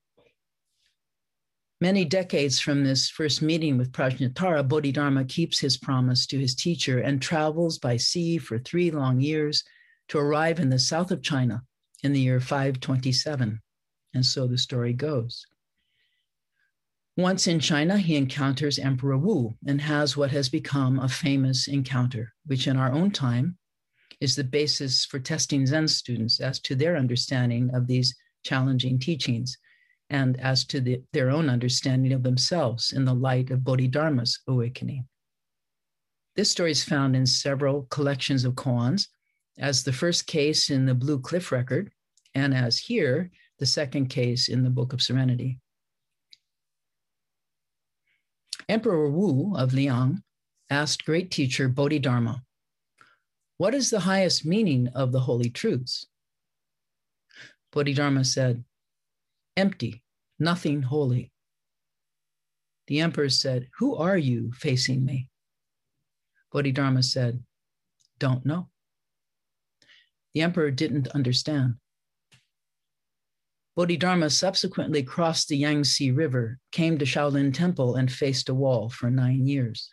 Many 1.81 2.05
decades 2.05 2.59
from 2.59 2.83
this 2.83 3.09
first 3.09 3.43
meeting 3.43 3.79
with 3.79 3.93
Prajnatara, 3.93 4.69
Bodhidharma 4.69 5.25
keeps 5.25 5.61
his 5.61 5.79
promise 5.79 6.27
to 6.27 6.39
his 6.39 6.57
teacher 6.57 6.99
and 6.99 7.23
travels 7.23 7.79
by 7.79 7.97
sea 7.97 8.39
for 8.39 8.59
three 8.59 8.91
long 8.91 9.21
years 9.21 9.63
to 10.11 10.19
arrive 10.19 10.59
in 10.59 10.71
the 10.71 10.79
south 10.79 11.13
of 11.13 11.23
China 11.23 11.63
in 12.03 12.13
the 12.13 12.21
year 12.21 12.41
527. 12.41 13.61
And 14.13 14.27
so 14.27 14.47
the 14.47 14.59
story 14.59 14.93
goes. 14.93 15.47
Once 17.17 17.47
in 17.47 17.61
China, 17.61 17.97
he 17.97 18.17
encounters 18.17 18.79
Emperor 18.79 19.17
Wu 19.17 19.55
and 19.67 19.81
has 19.81 20.17
what 20.17 20.33
has 20.33 20.49
become 20.49 20.99
a 20.99 21.09
famous 21.09 21.69
encounter, 21.69 22.33
which 22.47 22.67
in 22.67 22.77
our 22.77 22.91
own 22.93 23.13
time 23.13 23.57
is 24.21 24.35
the 24.35 24.45
basis 24.45 25.05
for 25.05 25.21
testing 25.21 25.65
Zen 25.65 25.87
students 25.87 26.41
as 26.41 26.59
to 26.61 26.75
their 26.75 26.97
understanding 26.97 27.71
of 27.73 27.87
these 27.87 28.15
challenging 28.43 28.99
teachings 28.99 29.57
and 30.09 30.41
as 30.41 30.65
to 30.65 30.81
the, 30.81 31.03
their 31.13 31.31
own 31.31 31.49
understanding 31.49 32.13
of 32.13 32.25
themselves 32.25 32.93
in 32.93 33.05
the 33.05 33.15
light 33.15 33.51
of 33.51 33.61
Bodhidharma's 33.61 34.41
awakening. 34.49 35.07
This 36.35 36.51
story 36.51 36.73
is 36.73 36.83
found 36.83 37.15
in 37.15 37.27
several 37.27 37.83
collections 37.91 38.45
of 38.45 38.55
koans, 38.55 39.07
as 39.61 39.85
the 39.85 39.93
first 39.93 40.27
case 40.27 40.71
in 40.71 40.87
the 40.87 40.95
Blue 40.95 41.21
Cliff 41.21 41.53
record, 41.53 41.93
and 42.35 42.53
as 42.53 42.79
here, 42.79 43.31
the 43.59 43.67
second 43.67 44.09
case 44.09 44.49
in 44.49 44.65
the 44.65 44.71
Book 44.71 44.93
of 44.93 45.03
Serenity. 45.03 45.61
Emperor 48.69 49.09
Wu 49.11 49.55
of 49.57 49.75
Liang 49.75 50.23
asked 50.71 51.05
great 51.05 51.31
teacher 51.31 51.69
Bodhidharma, 51.69 52.43
What 53.59 53.75
is 53.75 53.91
the 53.91 54.01
highest 54.01 54.47
meaning 54.47 54.89
of 54.89 55.13
the 55.13 55.21
holy 55.21 55.51
truths? 55.51 56.07
Bodhidharma 57.71 58.25
said, 58.25 58.65
Empty, 59.57 60.03
nothing 60.39 60.83
holy. 60.83 61.31
The 62.87 63.01
emperor 63.01 63.29
said, 63.29 63.69
Who 63.79 63.95
are 63.95 64.17
you 64.17 64.53
facing 64.53 65.05
me? 65.05 65.29
Bodhidharma 66.51 67.03
said, 67.03 67.45
don't 68.19 68.45
know. 68.45 68.70
The 70.35 70.43
emperor 70.43 70.71
didn't 70.71 71.09
understand. 71.09 71.75
Bodhidharma 73.77 74.31
subsequently 74.31 75.03
crossed 75.03 75.49
the 75.49 75.57
Yangtze 75.57 76.11
River, 76.11 76.59
came 76.73 76.99
to 76.99 77.05
Shaolin 77.05 77.55
Temple, 77.55 77.97
and 77.97 78.11
faced 78.11 78.49
a 78.49 78.55
wall 78.55 78.91
for 78.91 79.11
nine 79.11 79.47
years. 79.47 79.93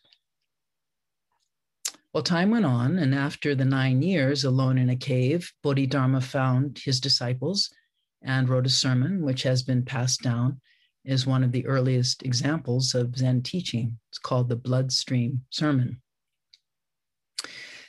Well, 2.14 2.24
time 2.24 2.50
went 2.50 2.66
on, 2.66 2.98
and 2.98 3.14
after 3.14 3.54
the 3.54 3.66
nine 3.66 4.02
years 4.02 4.44
alone 4.44 4.78
in 4.78 4.90
a 4.90 4.96
cave, 4.96 5.52
Bodhidharma 5.64 6.22
found 6.22 6.80
his 6.80 7.00
disciples 7.00 7.70
and 8.22 8.50
wrote 8.50 8.66
a 8.66 8.72
sermon, 8.72 9.22
which 9.22 9.44
has 9.44 9.62
been 9.62 9.86
passed 9.86 10.22
down 10.22 10.60
as 11.06 11.28
one 11.28 11.44
of 11.44 11.52
the 11.52 11.66
earliest 11.66 12.24
examples 12.24 12.96
of 12.96 13.16
Zen 13.16 13.44
teaching. 13.44 14.00
It's 14.10 14.18
called 14.18 14.50
the 14.50 14.56
Bloodstream 14.56 15.44
Sermon. 15.50 16.02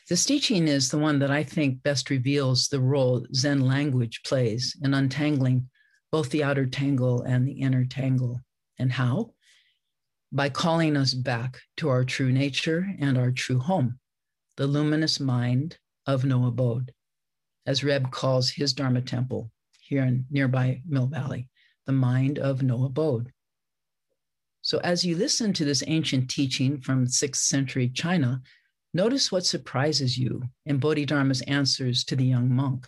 This 0.08 0.24
teaching 0.24 0.68
is 0.68 0.88
the 0.88 0.96
one 0.96 1.18
that 1.18 1.30
I 1.30 1.44
think 1.44 1.82
best 1.82 2.08
reveals 2.08 2.68
the 2.68 2.80
role 2.80 3.26
Zen 3.34 3.60
language 3.60 4.22
plays 4.24 4.74
in 4.82 4.94
untangling 4.94 5.68
both 6.10 6.30
the 6.30 6.42
outer 6.42 6.64
tangle 6.64 7.20
and 7.20 7.46
the 7.46 7.60
inner 7.60 7.84
tangle. 7.84 8.40
And 8.78 8.90
how? 8.90 9.34
By 10.32 10.48
calling 10.48 10.96
us 10.96 11.12
back 11.12 11.58
to 11.76 11.90
our 11.90 12.04
true 12.04 12.32
nature 12.32 12.88
and 12.98 13.18
our 13.18 13.30
true 13.30 13.58
home, 13.58 13.98
the 14.56 14.66
luminous 14.66 15.20
mind 15.20 15.76
of 16.06 16.24
no 16.24 16.46
abode, 16.46 16.94
as 17.66 17.84
Reb 17.84 18.10
calls 18.10 18.48
his 18.48 18.72
Dharma 18.72 19.02
temple 19.02 19.50
here 19.78 20.04
in 20.04 20.24
nearby 20.30 20.80
Mill 20.86 21.06
Valley, 21.06 21.50
the 21.84 21.92
mind 21.92 22.38
of 22.38 22.62
no 22.62 22.86
abode. 22.86 23.30
So, 24.62 24.78
as 24.78 25.04
you 25.04 25.16
listen 25.16 25.52
to 25.54 25.66
this 25.66 25.84
ancient 25.86 26.30
teaching 26.30 26.80
from 26.80 27.06
6th 27.06 27.36
century 27.36 27.90
China, 27.90 28.40
notice 28.94 29.30
what 29.30 29.46
surprises 29.46 30.18
you 30.18 30.42
in 30.66 30.78
Bodhidharma's 30.78 31.42
answers 31.42 32.04
to 32.04 32.16
the 32.16 32.24
young 32.24 32.54
monk 32.54 32.86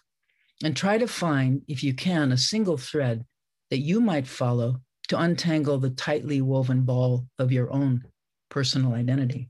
and 0.63 0.77
try 0.77 0.99
to 0.99 1.07
find, 1.07 1.63
if 1.69 1.83
you 1.83 1.95
can, 1.95 2.33
a 2.33 2.37
single 2.37 2.77
thread 2.77 3.25
that 3.71 3.79
you 3.79 4.01
might 4.01 4.27
follow 4.27 4.81
to 5.09 5.19
untangle 5.19 5.79
the 5.79 5.91
tightly 5.91 6.41
woven 6.41 6.83
ball 6.83 7.27
of 7.39 7.53
your 7.53 7.73
own 7.73 8.05
personal 8.49 8.95
identity. 8.95 9.49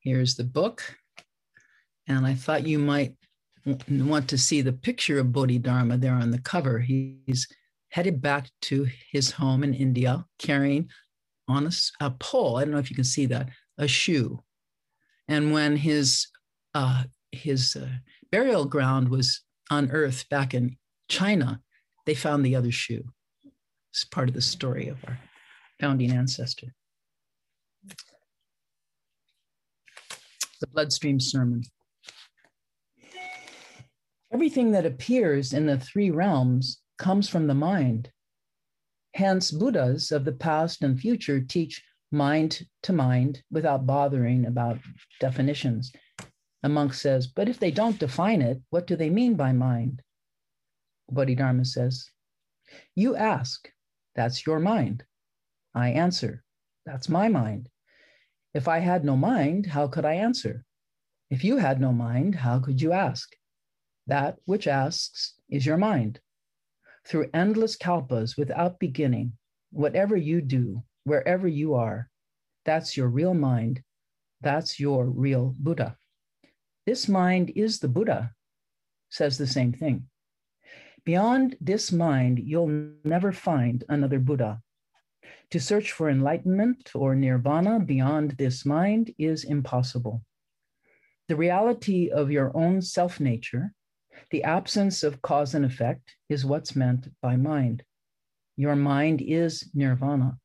Here's 0.00 0.34
the 0.34 0.44
book. 0.44 0.96
And 2.08 2.26
I 2.26 2.34
thought 2.34 2.66
you 2.66 2.78
might 2.78 3.14
want 3.88 4.28
to 4.28 4.38
see 4.38 4.60
the 4.60 4.72
picture 4.72 5.18
of 5.18 5.32
Bodhidharma 5.32 5.98
there 5.98 6.14
on 6.14 6.30
the 6.30 6.40
cover. 6.40 6.80
He's 6.80 7.46
headed 7.90 8.20
back 8.20 8.48
to 8.62 8.86
his 9.10 9.30
home 9.30 9.62
in 9.62 9.74
India 9.74 10.24
carrying 10.38 10.88
on 11.48 11.66
a, 11.66 11.70
a 12.04 12.10
pole. 12.10 12.56
I 12.56 12.64
don't 12.64 12.72
know 12.72 12.78
if 12.78 12.90
you 12.90 12.96
can 12.96 13.04
see 13.04 13.26
that, 13.26 13.48
a 13.78 13.88
shoe. 13.88 14.42
And 15.28 15.52
when 15.52 15.76
his 15.76 16.28
uh, 16.74 17.04
his 17.30 17.76
uh, 17.76 17.88
burial 18.30 18.64
ground 18.64 19.08
was 19.08 19.42
unearthed 19.70 20.28
back 20.28 20.54
in 20.54 20.76
China, 21.08 21.60
they 22.06 22.14
found 22.14 22.44
the 22.44 22.56
other 22.56 22.72
shoe. 22.72 23.04
It's 23.90 24.04
part 24.04 24.28
of 24.28 24.34
the 24.34 24.42
story 24.42 24.88
of 24.88 24.98
our 25.06 25.18
founding 25.80 26.12
ancestor. 26.12 26.68
The 30.60 30.66
bloodstream 30.68 31.20
sermon. 31.20 31.62
Everything 34.32 34.72
that 34.72 34.86
appears 34.86 35.52
in 35.52 35.66
the 35.66 35.78
three 35.78 36.10
realms 36.10 36.80
comes 36.96 37.28
from 37.28 37.46
the 37.46 37.54
mind. 37.54 38.10
Hence, 39.14 39.50
Buddhas 39.50 40.10
of 40.10 40.24
the 40.24 40.32
past 40.32 40.82
and 40.82 40.98
future 40.98 41.40
teach 41.40 41.84
mind 42.10 42.66
to 42.82 42.92
mind 42.92 43.42
without 43.50 43.86
bothering 43.86 44.46
about 44.46 44.78
definitions. 45.20 45.92
A 46.62 46.68
monk 46.68 46.94
says, 46.94 47.26
But 47.26 47.48
if 47.48 47.58
they 47.58 47.70
don't 47.70 47.98
define 47.98 48.40
it, 48.40 48.60
what 48.70 48.86
do 48.86 48.96
they 48.96 49.10
mean 49.10 49.34
by 49.34 49.52
mind? 49.52 50.02
Bodhidharma 51.10 51.64
says, 51.64 52.10
You 52.94 53.16
ask, 53.16 53.70
that's 54.14 54.46
your 54.46 54.60
mind. 54.60 55.04
I 55.74 55.90
answer, 55.90 56.42
that's 56.86 57.08
my 57.08 57.28
mind. 57.28 57.68
If 58.54 58.68
I 58.68 58.78
had 58.78 59.04
no 59.04 59.16
mind, 59.16 59.66
how 59.66 59.88
could 59.88 60.04
I 60.04 60.14
answer? 60.14 60.64
If 61.30 61.44
you 61.44 61.56
had 61.56 61.80
no 61.80 61.92
mind, 61.92 62.34
how 62.34 62.60
could 62.60 62.80
you 62.80 62.92
ask? 62.92 63.34
That 64.06 64.38
which 64.44 64.66
asks 64.66 65.34
is 65.48 65.64
your 65.64 65.78
mind. 65.78 66.20
Through 67.04 67.30
endless 67.34 67.76
kalpas 67.76 68.36
without 68.36 68.78
beginning, 68.78 69.32
whatever 69.70 70.16
you 70.16 70.40
do, 70.40 70.82
wherever 71.04 71.48
you 71.48 71.74
are, 71.74 72.08
that's 72.64 72.96
your 72.96 73.08
real 73.08 73.34
mind. 73.34 73.82
That's 74.40 74.78
your 74.78 75.06
real 75.06 75.54
Buddha. 75.58 75.96
This 76.86 77.08
mind 77.08 77.52
is 77.54 77.78
the 77.78 77.88
Buddha, 77.88 78.32
says 79.08 79.38
the 79.38 79.46
same 79.46 79.72
thing. 79.72 80.08
Beyond 81.04 81.56
this 81.60 81.90
mind, 81.90 82.38
you'll 82.38 82.92
never 83.04 83.32
find 83.32 83.84
another 83.88 84.18
Buddha. 84.18 84.62
To 85.50 85.60
search 85.60 85.92
for 85.92 86.08
enlightenment 86.08 86.90
or 86.94 87.14
nirvana 87.14 87.80
beyond 87.80 88.32
this 88.32 88.64
mind 88.64 89.12
is 89.18 89.44
impossible. 89.44 90.22
The 91.28 91.36
reality 91.36 92.10
of 92.10 92.30
your 92.30 92.56
own 92.56 92.82
self 92.82 93.20
nature, 93.20 93.74
the 94.30 94.44
absence 94.44 95.02
of 95.02 95.22
cause 95.22 95.54
and 95.54 95.64
effect, 95.64 96.16
is 96.28 96.44
what's 96.44 96.76
meant 96.76 97.08
by 97.20 97.36
mind. 97.36 97.82
Your 98.56 98.76
mind 98.76 99.22
is 99.22 99.70
nirvana. 99.74 100.38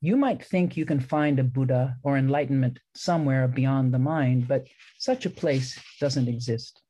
You 0.00 0.16
might 0.16 0.44
think 0.44 0.76
you 0.76 0.86
can 0.86 1.00
find 1.00 1.38
a 1.38 1.44
Buddha 1.44 1.96
or 2.02 2.16
enlightenment 2.16 2.78
somewhere 2.94 3.46
beyond 3.46 3.92
the 3.92 3.98
mind, 3.98 4.48
but 4.48 4.66
such 4.98 5.26
a 5.26 5.30
place 5.30 5.78
doesn't 6.00 6.28
exist. 6.28 6.80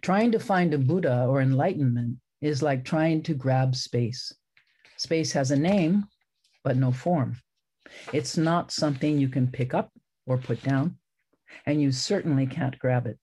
Trying 0.00 0.32
to 0.32 0.40
find 0.40 0.74
a 0.74 0.78
Buddha 0.78 1.26
or 1.28 1.40
enlightenment 1.40 2.18
is 2.40 2.62
like 2.62 2.84
trying 2.84 3.22
to 3.22 3.34
grab 3.34 3.76
space. 3.76 4.32
Space 4.96 5.32
has 5.32 5.50
a 5.50 5.56
name, 5.56 6.06
but 6.64 6.76
no 6.76 6.92
form. 6.92 7.36
It's 8.12 8.36
not 8.36 8.72
something 8.72 9.18
you 9.18 9.28
can 9.28 9.46
pick 9.46 9.74
up 9.74 9.90
or 10.26 10.38
put 10.38 10.62
down, 10.62 10.98
and 11.66 11.80
you 11.80 11.92
certainly 11.92 12.46
can't 12.46 12.78
grab 12.78 13.06
it. 13.06 13.18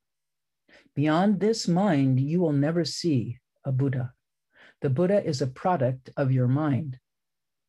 Beyond 1.00 1.40
this 1.40 1.66
mind, 1.66 2.20
you 2.20 2.42
will 2.42 2.52
never 2.52 2.84
see 2.84 3.40
a 3.64 3.72
Buddha. 3.72 4.12
The 4.82 4.90
Buddha 4.90 5.24
is 5.24 5.42
a 5.42 5.48
product 5.48 6.10
of 6.18 6.34
your 6.34 6.50
mind. 6.50 7.00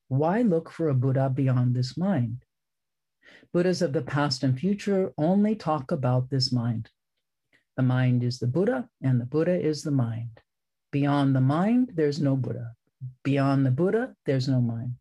Why 0.08 0.42
look 0.42 0.68
for 0.68 0.88
a 0.88 0.96
Buddha 0.96 1.30
beyond 1.30 1.76
this 1.76 1.96
mind? 1.96 2.44
Buddhas 3.52 3.82
of 3.82 3.92
the 3.92 4.02
past 4.02 4.42
and 4.42 4.58
future 4.58 5.12
only 5.16 5.54
talk 5.54 5.92
about 5.92 6.28
this 6.28 6.50
mind. 6.50 6.90
The 7.76 7.84
mind 7.84 8.24
is 8.24 8.40
the 8.40 8.48
Buddha, 8.48 8.88
and 9.00 9.20
the 9.20 9.26
Buddha 9.26 9.54
is 9.54 9.84
the 9.84 9.92
mind. 9.92 10.40
Beyond 10.90 11.36
the 11.36 11.40
mind, 11.40 11.92
there's 11.94 12.20
no 12.20 12.34
Buddha. 12.34 12.74
Beyond 13.22 13.64
the 13.64 13.70
Buddha, 13.70 14.16
there's 14.26 14.48
no 14.48 14.60
mind. 14.60 14.96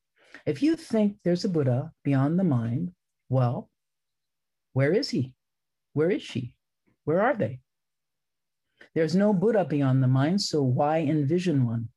If 0.46 0.62
you 0.62 0.76
think 0.76 1.18
there's 1.24 1.46
a 1.46 1.50
Buddha 1.50 1.92
beyond 2.04 2.38
the 2.38 2.44
mind, 2.44 2.92
well, 3.28 3.72
where 4.74 4.94
is 4.94 5.10
he? 5.10 5.34
Where 5.94 6.12
is 6.12 6.22
she? 6.22 6.54
Where 7.06 7.24
are 7.24 7.36
they? 7.36 7.62
There's 9.00 9.16
no 9.16 9.32
Buddha 9.32 9.64
beyond 9.64 10.04
the 10.04 10.10
mind, 10.10 10.42
so 10.42 10.62
why 10.62 10.98
envision 10.98 11.66
one? 11.66 11.88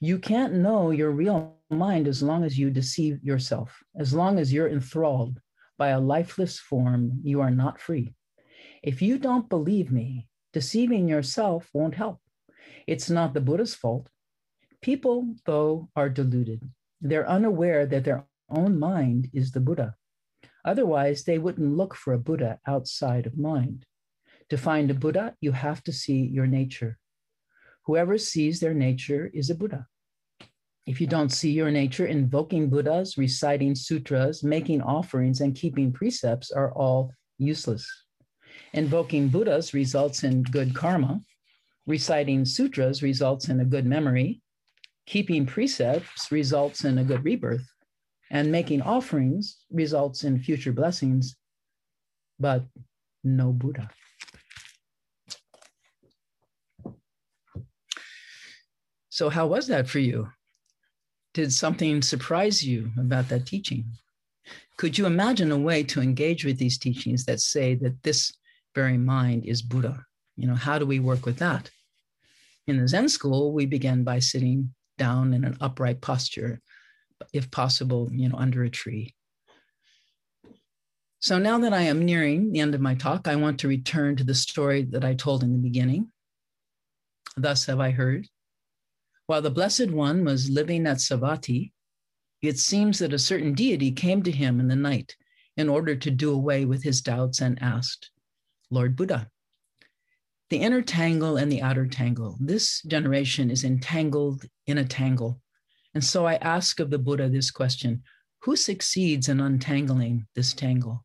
You 0.00 0.18
can't 0.18 0.54
know 0.54 0.90
your 0.90 1.10
real 1.10 1.58
mind 1.68 2.08
as 2.08 2.22
long 2.22 2.44
as 2.44 2.58
you 2.58 2.70
deceive 2.70 3.22
yourself. 3.22 3.82
As 3.94 4.14
long 4.14 4.38
as 4.38 4.50
you're 4.50 4.70
enthralled 4.70 5.38
by 5.76 5.88
a 5.88 6.00
lifeless 6.00 6.58
form, 6.58 7.20
you 7.22 7.42
are 7.42 7.50
not 7.50 7.78
free. 7.78 8.14
If 8.82 9.02
you 9.02 9.18
don't 9.18 9.50
believe 9.50 9.92
me, 9.92 10.28
deceiving 10.54 11.10
yourself 11.10 11.68
won't 11.74 11.96
help. 11.96 12.20
It's 12.86 13.10
not 13.10 13.34
the 13.34 13.42
Buddha's 13.42 13.74
fault. 13.74 14.08
People, 14.80 15.34
though, 15.44 15.90
are 15.94 16.08
deluded. 16.08 16.62
They're 17.02 17.28
unaware 17.28 17.84
that 17.84 18.04
their 18.04 18.24
own 18.48 18.78
mind 18.78 19.28
is 19.34 19.52
the 19.52 19.60
Buddha. 19.60 19.94
Otherwise, 20.64 21.24
they 21.24 21.36
wouldn't 21.36 21.76
look 21.76 21.94
for 21.94 22.14
a 22.14 22.18
Buddha 22.18 22.58
outside 22.66 23.26
of 23.26 23.36
mind. 23.36 23.84
To 24.50 24.58
find 24.58 24.90
a 24.90 24.94
Buddha, 24.94 25.34
you 25.40 25.52
have 25.52 25.82
to 25.84 25.92
see 25.92 26.26
your 26.26 26.46
nature. 26.46 26.98
Whoever 27.86 28.18
sees 28.18 28.58
their 28.58 28.74
nature 28.74 29.30
is 29.32 29.48
a 29.48 29.54
Buddha. 29.54 29.86
If 30.86 31.00
you 31.00 31.06
don't 31.06 31.30
see 31.30 31.52
your 31.52 31.70
nature, 31.70 32.06
invoking 32.06 32.68
Buddhas, 32.68 33.16
reciting 33.16 33.76
sutras, 33.76 34.42
making 34.42 34.82
offerings, 34.82 35.40
and 35.40 35.54
keeping 35.54 35.92
precepts 35.92 36.50
are 36.50 36.72
all 36.72 37.12
useless. 37.38 37.86
Invoking 38.72 39.28
Buddhas 39.28 39.72
results 39.72 40.24
in 40.24 40.42
good 40.42 40.74
karma. 40.74 41.20
Reciting 41.86 42.44
sutras 42.44 43.04
results 43.04 43.48
in 43.48 43.60
a 43.60 43.64
good 43.64 43.86
memory. 43.86 44.42
Keeping 45.06 45.46
precepts 45.46 46.32
results 46.32 46.84
in 46.84 46.98
a 46.98 47.04
good 47.04 47.24
rebirth. 47.24 47.66
And 48.32 48.50
making 48.50 48.82
offerings 48.82 49.58
results 49.70 50.24
in 50.24 50.40
future 50.40 50.72
blessings, 50.72 51.36
but 52.38 52.64
no 53.22 53.52
Buddha. 53.52 53.88
So, 59.20 59.28
how 59.28 59.48
was 59.48 59.66
that 59.66 59.86
for 59.86 59.98
you? 59.98 60.30
Did 61.34 61.52
something 61.52 62.00
surprise 62.00 62.64
you 62.64 62.90
about 62.98 63.28
that 63.28 63.44
teaching? 63.44 63.84
Could 64.78 64.96
you 64.96 65.04
imagine 65.04 65.52
a 65.52 65.58
way 65.58 65.82
to 65.82 66.00
engage 66.00 66.46
with 66.46 66.56
these 66.56 66.78
teachings 66.78 67.26
that 67.26 67.40
say 67.40 67.74
that 67.74 68.02
this 68.02 68.32
very 68.74 68.96
mind 68.96 69.44
is 69.44 69.60
Buddha? 69.60 70.06
You 70.38 70.46
know, 70.46 70.54
how 70.54 70.78
do 70.78 70.86
we 70.86 71.00
work 71.00 71.26
with 71.26 71.36
that? 71.36 71.70
In 72.66 72.80
the 72.80 72.88
Zen 72.88 73.10
school, 73.10 73.52
we 73.52 73.66
begin 73.66 74.04
by 74.04 74.20
sitting 74.20 74.72
down 74.96 75.34
in 75.34 75.44
an 75.44 75.58
upright 75.60 76.00
posture, 76.00 76.62
if 77.34 77.50
possible, 77.50 78.08
you 78.10 78.30
know, 78.30 78.38
under 78.38 78.62
a 78.62 78.70
tree. 78.70 79.14
So 81.18 81.38
now 81.38 81.58
that 81.58 81.74
I 81.74 81.82
am 81.82 82.06
nearing 82.06 82.52
the 82.52 82.60
end 82.60 82.74
of 82.74 82.80
my 82.80 82.94
talk, 82.94 83.28
I 83.28 83.36
want 83.36 83.60
to 83.60 83.68
return 83.68 84.16
to 84.16 84.24
the 84.24 84.34
story 84.34 84.84
that 84.92 85.04
I 85.04 85.12
told 85.12 85.42
in 85.42 85.52
the 85.52 85.58
beginning. 85.58 86.10
Thus 87.36 87.66
have 87.66 87.80
I 87.80 87.90
heard. 87.90 88.26
While 89.30 89.42
the 89.42 89.50
Blessed 89.52 89.92
One 89.92 90.24
was 90.24 90.50
living 90.50 90.88
at 90.88 90.96
Savatthi, 90.96 91.70
it 92.42 92.58
seems 92.58 92.98
that 92.98 93.12
a 93.12 93.18
certain 93.20 93.54
deity 93.54 93.92
came 93.92 94.24
to 94.24 94.32
him 94.32 94.58
in 94.58 94.66
the 94.66 94.74
night 94.74 95.14
in 95.56 95.68
order 95.68 95.94
to 95.94 96.10
do 96.10 96.32
away 96.32 96.64
with 96.64 96.82
his 96.82 97.00
doubts 97.00 97.40
and 97.40 97.56
asked, 97.62 98.10
Lord 98.70 98.96
Buddha, 98.96 99.30
the 100.48 100.56
inner 100.56 100.82
tangle 100.82 101.36
and 101.36 101.52
the 101.52 101.62
outer 101.62 101.86
tangle, 101.86 102.38
this 102.40 102.82
generation 102.82 103.52
is 103.52 103.62
entangled 103.62 104.46
in 104.66 104.78
a 104.78 104.84
tangle. 104.84 105.40
And 105.94 106.04
so 106.04 106.26
I 106.26 106.34
ask 106.34 106.80
of 106.80 106.90
the 106.90 106.98
Buddha 106.98 107.28
this 107.28 107.52
question 107.52 108.02
Who 108.40 108.56
succeeds 108.56 109.28
in 109.28 109.38
untangling 109.38 110.26
this 110.34 110.52
tangle? 110.52 111.04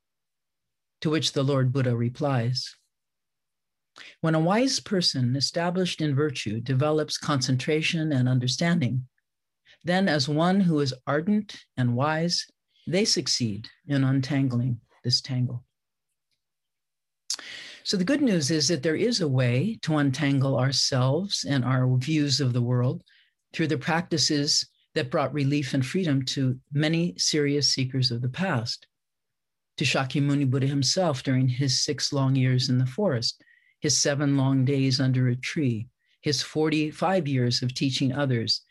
To 1.02 1.12
which 1.12 1.34
the 1.34 1.44
Lord 1.44 1.72
Buddha 1.72 1.96
replies 1.96 2.76
When 4.22 4.36
a 4.36 4.40
wise 4.40 4.80
person 4.80 5.36
established 5.36 6.02
in 6.02 6.16
virtue 6.16 6.60
develops 6.60 7.18
concentration 7.18 8.12
and 8.12 8.28
understanding, 8.28 9.08
then, 9.84 10.10
as 10.10 10.28
one 10.28 10.60
who 10.60 10.80
is 10.80 10.94
ardent 11.06 11.64
and 11.78 11.96
wise, 11.96 12.46
they 12.88 13.06
succeed 13.06 13.70
in 13.88 14.04
untangling 14.04 14.82
this 15.04 15.22
tangle. 15.22 15.64
So, 17.84 17.96
the 17.96 18.04
good 18.04 18.22
news 18.22 18.50
is 18.50 18.68
that 18.68 18.82
there 18.82 18.96
is 18.96 19.22
a 19.22 19.28
way 19.28 19.78
to 19.84 19.98
untangle 19.98 20.58
ourselves 20.58 21.46
and 21.48 21.64
our 21.64 21.96
views 21.98 22.42
of 22.42 22.52
the 22.52 22.62
world 22.62 23.04
through 23.54 23.68
the 23.68 23.78
practices 23.78 24.68
that 24.96 25.12
brought 25.12 25.34
relief 25.34 25.74
and 25.76 25.86
freedom 25.86 26.26
to 26.26 26.60
many 26.74 27.14
serious 27.18 27.72
seekers 27.72 28.10
of 28.10 28.22
the 28.24 28.30
past. 28.30 28.88
To 29.78 29.86
Shakyamuni 29.86 30.50
Buddha 30.50 30.66
himself 30.68 31.22
during 31.22 31.48
his 31.48 31.84
six 31.84 32.12
long 32.12 32.36
years 32.36 32.70
in 32.70 32.80
the 32.80 32.86
forest, 32.88 33.44
his 33.86 33.96
seven 33.96 34.36
long 34.36 34.66
days 34.66 35.00
under 35.00 35.28
a 35.28 35.36
tree, 35.36 35.88
his 36.20 36.42
45 36.42 37.28
years 37.28 37.62
of 37.62 37.72
teaching 37.72 38.12
others, 38.12 38.62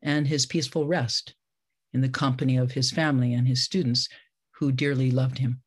and 0.00 0.26
his 0.26 0.46
peaceful 0.46 0.86
rest 0.86 1.34
in 1.92 2.00
the 2.00 2.08
company 2.08 2.56
of 2.56 2.72
his 2.72 2.90
family 2.90 3.34
and 3.34 3.46
his 3.46 3.62
students 3.62 4.08
who 4.52 4.72
dearly 4.72 5.10
loved 5.10 5.36
him. 5.36 5.60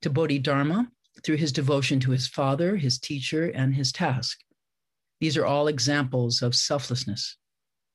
To 0.00 0.08
Bodhidharma, 0.08 0.90
through 1.22 1.36
his 1.36 1.52
devotion 1.52 2.00
to 2.00 2.12
his 2.12 2.26
father, 2.26 2.76
his 2.76 2.98
teacher, 2.98 3.50
and 3.50 3.74
his 3.74 3.92
task. 3.92 4.38
These 5.20 5.36
are 5.36 5.44
all 5.44 5.68
examples 5.68 6.40
of 6.40 6.54
selflessness. 6.54 7.36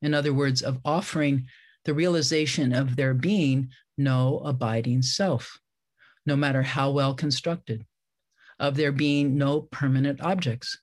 In 0.00 0.14
other 0.14 0.32
words, 0.32 0.62
of 0.62 0.78
offering 0.84 1.48
the 1.86 1.94
realization 1.94 2.72
of 2.72 2.94
there 2.94 3.14
being 3.14 3.70
no 3.98 4.38
abiding 4.44 5.02
self, 5.02 5.58
no 6.24 6.36
matter 6.36 6.62
how 6.62 6.92
well 6.92 7.14
constructed, 7.14 7.84
of 8.58 8.76
there 8.76 8.92
being 8.92 9.36
no 9.36 9.62
permanent 9.62 10.20
objects, 10.20 10.78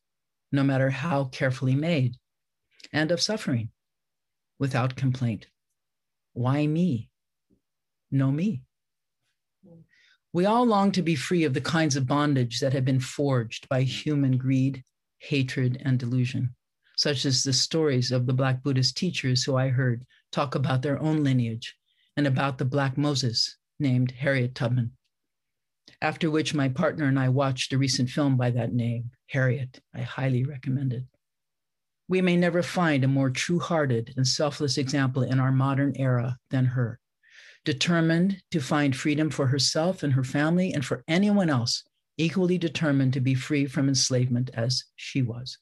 no 0.52 0.64
matter 0.64 0.90
how 0.90 1.26
carefully 1.26 1.76
made, 1.76 2.18
and 2.92 3.12
of 3.12 3.22
suffering 3.22 3.70
without 4.60 4.96
complaint. 4.96 5.48
Why 6.34 6.68
me? 6.68 7.10
No 8.12 8.32
me. 8.32 8.64
We 10.34 10.46
all 10.46 10.66
long 10.66 10.92
to 10.94 11.02
be 11.02 11.16
free 11.16 11.44
of 11.44 11.54
the 11.54 11.62
kinds 11.62 11.96
of 11.96 12.08
bondage 12.08 12.60
that 12.60 12.72
have 12.74 12.86
been 12.86 13.00
forged 13.00 13.68
by 13.68 13.82
human 13.82 14.38
greed, 14.38 14.84
hatred, 15.20 15.82
and 15.84 16.00
delusion, 16.00 16.56
such 16.96 17.26
as 17.26 17.44
the 17.44 17.52
stories 17.52 18.12
of 18.12 18.26
the 18.26 18.34
Black 18.34 18.64
Buddhist 18.64 18.96
teachers 18.96 19.44
who 19.44 19.58
I 19.58 19.70
heard 19.70 20.06
talk 20.32 20.56
about 20.56 20.82
their 20.82 21.02
own 21.02 21.24
lineage 21.24 21.76
and 22.16 22.28
about 22.28 22.58
the 22.58 22.66
Black 22.66 22.98
Moses 22.98 23.58
named 23.80 24.12
Harriet 24.12 24.56
Tubman. 24.56 24.94
After 26.02 26.32
which, 26.32 26.54
my 26.54 26.70
partner 26.70 27.06
and 27.06 27.20
I 27.20 27.30
watched 27.30 27.74
a 27.74 27.78
recent 27.78 28.10
film 28.10 28.38
by 28.38 28.52
that 28.52 28.74
name, 28.74 29.12
Harriet. 29.28 29.82
I 29.94 30.02
highly 30.02 30.44
recommend 30.44 30.94
it. 30.94 31.04
We 32.08 32.22
may 32.22 32.36
never 32.36 32.64
find 32.64 33.04
a 33.04 33.08
more 33.08 33.30
true 33.30 33.60
hearted 33.60 34.14
and 34.18 34.28
selfless 34.28 34.78
example 34.78 35.24
in 35.24 35.40
our 35.40 35.52
modern 35.52 35.94
era 35.96 36.38
than 36.50 36.66
her, 36.66 37.00
determined 37.64 38.42
to 38.52 38.60
find 38.60 38.96
freedom 38.96 39.30
for 39.30 39.48
herself 39.48 40.04
and 40.04 40.14
her 40.14 40.24
family 40.24 40.74
and 40.74 40.84
for 40.84 41.04
anyone 41.08 41.50
else, 41.50 41.84
equally 42.18 42.58
determined 42.58 43.14
to 43.14 43.22
be 43.22 43.36
free 43.36 43.66
from 43.66 43.88
enslavement 43.88 44.50
as 44.54 44.84
she 44.96 45.22
was. 45.22 45.58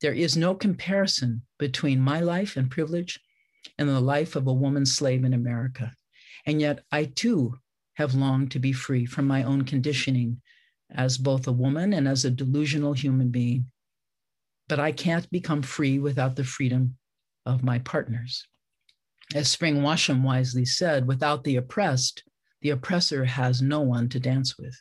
There 0.00 0.14
is 0.14 0.36
no 0.36 0.54
comparison 0.54 1.42
between 1.58 2.00
my 2.00 2.20
life 2.20 2.56
and 2.56 2.70
privilege 2.70 3.20
and 3.78 3.88
the 3.88 4.00
life 4.00 4.36
of 4.36 4.46
a 4.46 4.52
woman 4.52 4.86
slave 4.86 5.24
in 5.24 5.34
America. 5.34 5.92
And 6.46 6.60
yet, 6.60 6.80
I 6.90 7.04
too 7.04 7.58
have 8.00 8.14
longed 8.14 8.50
to 8.50 8.58
be 8.58 8.72
free 8.72 9.06
from 9.06 9.26
my 9.26 9.42
own 9.42 9.62
conditioning 9.62 10.40
as 10.90 11.18
both 11.18 11.46
a 11.46 11.52
woman 11.52 11.92
and 11.92 12.08
as 12.08 12.24
a 12.24 12.30
delusional 12.30 12.92
human 12.92 13.28
being 13.28 13.64
but 14.70 14.78
I 14.78 14.92
can't 14.92 15.28
become 15.32 15.62
free 15.62 15.98
without 15.98 16.36
the 16.36 16.44
freedom 16.44 16.96
of 17.44 17.64
my 17.64 17.80
partners. 17.80 18.46
As 19.34 19.48
Spring 19.48 19.82
Washam 19.82 20.22
wisely 20.22 20.64
said, 20.64 21.08
without 21.08 21.42
the 21.42 21.56
oppressed, 21.56 22.22
the 22.62 22.70
oppressor 22.70 23.24
has 23.24 23.60
no 23.60 23.80
one 23.80 24.08
to 24.10 24.20
dance 24.20 24.56
with. 24.56 24.80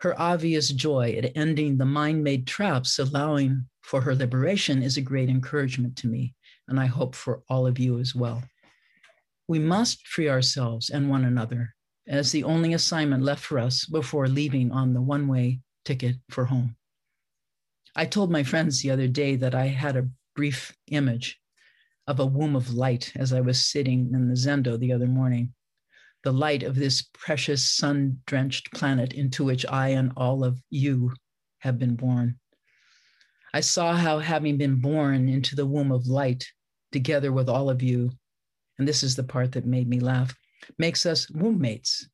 Her 0.00 0.20
obvious 0.20 0.70
joy 0.70 1.14
at 1.16 1.36
ending 1.36 1.78
the 1.78 1.84
mind 1.84 2.24
made 2.24 2.48
traps, 2.48 2.98
allowing 2.98 3.66
for 3.82 4.00
her 4.00 4.16
liberation, 4.16 4.82
is 4.82 4.96
a 4.96 5.00
great 5.00 5.28
encouragement 5.28 5.94
to 5.98 6.08
me, 6.08 6.34
and 6.66 6.80
I 6.80 6.86
hope 6.86 7.14
for 7.14 7.42
all 7.48 7.68
of 7.68 7.78
you 7.78 8.00
as 8.00 8.16
well. 8.16 8.42
We 9.50 9.58
must 9.58 10.06
free 10.06 10.28
ourselves 10.28 10.90
and 10.90 11.10
one 11.10 11.24
another 11.24 11.74
as 12.06 12.30
the 12.30 12.44
only 12.44 12.72
assignment 12.72 13.24
left 13.24 13.44
for 13.44 13.58
us 13.58 13.84
before 13.84 14.28
leaving 14.28 14.70
on 14.70 14.94
the 14.94 15.02
one 15.02 15.26
way 15.26 15.58
ticket 15.84 16.18
for 16.30 16.44
home. 16.44 16.76
I 17.96 18.04
told 18.04 18.30
my 18.30 18.44
friends 18.44 18.80
the 18.80 18.92
other 18.92 19.08
day 19.08 19.34
that 19.34 19.52
I 19.52 19.66
had 19.66 19.96
a 19.96 20.08
brief 20.36 20.72
image 20.86 21.40
of 22.06 22.20
a 22.20 22.26
womb 22.26 22.54
of 22.54 22.72
light 22.72 23.12
as 23.16 23.32
I 23.32 23.40
was 23.40 23.66
sitting 23.66 24.12
in 24.14 24.28
the 24.28 24.36
Zendo 24.36 24.78
the 24.78 24.92
other 24.92 25.08
morning. 25.08 25.52
The 26.22 26.32
light 26.32 26.62
of 26.62 26.76
this 26.76 27.02
precious 27.12 27.68
sun 27.68 28.20
drenched 28.26 28.72
planet 28.72 29.14
into 29.14 29.42
which 29.42 29.66
I 29.66 29.88
and 29.88 30.12
all 30.16 30.44
of 30.44 30.62
you 30.70 31.12
have 31.58 31.76
been 31.76 31.96
born. 31.96 32.38
I 33.52 33.62
saw 33.62 33.94
how, 33.94 34.20
having 34.20 34.58
been 34.58 34.76
born 34.76 35.28
into 35.28 35.56
the 35.56 35.66
womb 35.66 35.90
of 35.90 36.06
light 36.06 36.46
together 36.92 37.32
with 37.32 37.48
all 37.48 37.68
of 37.68 37.82
you, 37.82 38.12
and 38.80 38.88
this 38.88 39.04
is 39.04 39.14
the 39.14 39.22
part 39.22 39.52
that 39.52 39.64
made 39.64 39.88
me 39.88 40.00
laugh, 40.00 40.34
makes 40.76 41.06
us 41.06 41.30
womb 41.30 41.60
mates. 41.60 42.08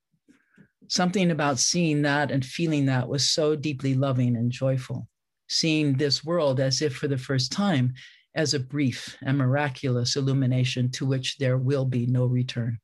Something 0.89 1.31
about 1.31 1.59
seeing 1.59 2.03
that 2.03 2.31
and 2.31 2.45
feeling 2.45 2.85
that 2.87 3.09
was 3.09 3.31
so 3.31 3.57
deeply 3.57 3.95
loving 3.95 4.37
and 4.37 4.53
joyful 4.53 5.09
seeing 5.49 5.95
this 5.95 6.25
world 6.25 6.61
as 6.61 6.83
if 6.83 6.97
for 6.97 7.09
the 7.09 7.19
first 7.19 7.53
time 7.53 7.95
as 8.35 8.55
a 8.55 8.61
brief 8.61 9.17
and 9.23 9.39
miraculous 9.39 10.17
illumination 10.17 10.91
to 10.91 11.07
which 11.07 11.39
there 11.39 11.59
will 11.59 11.85
be 11.85 12.07
no 12.07 12.27
return. 12.27 12.79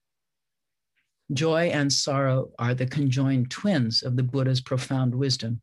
Joy 1.32 1.70
and 1.72 1.92
sorrow 1.92 2.50
are 2.58 2.74
the 2.74 2.86
conjoined 2.86 3.50
twins 3.50 4.02
of 4.02 4.16
the 4.16 4.22
Buddha's 4.22 4.60
profound 4.60 5.14
wisdom. 5.14 5.60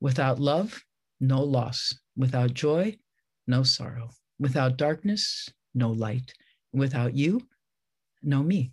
Without 0.00 0.38
love, 0.38 0.82
no 1.20 1.42
loss. 1.42 1.96
Without 2.16 2.54
joy, 2.54 2.96
no 3.46 3.62
sorrow. 3.62 4.10
Without 4.38 4.76
darkness, 4.76 5.48
no 5.74 5.90
light. 5.90 6.34
Without 6.72 7.14
you, 7.14 7.40
no 8.24 8.42
me. 8.42 8.72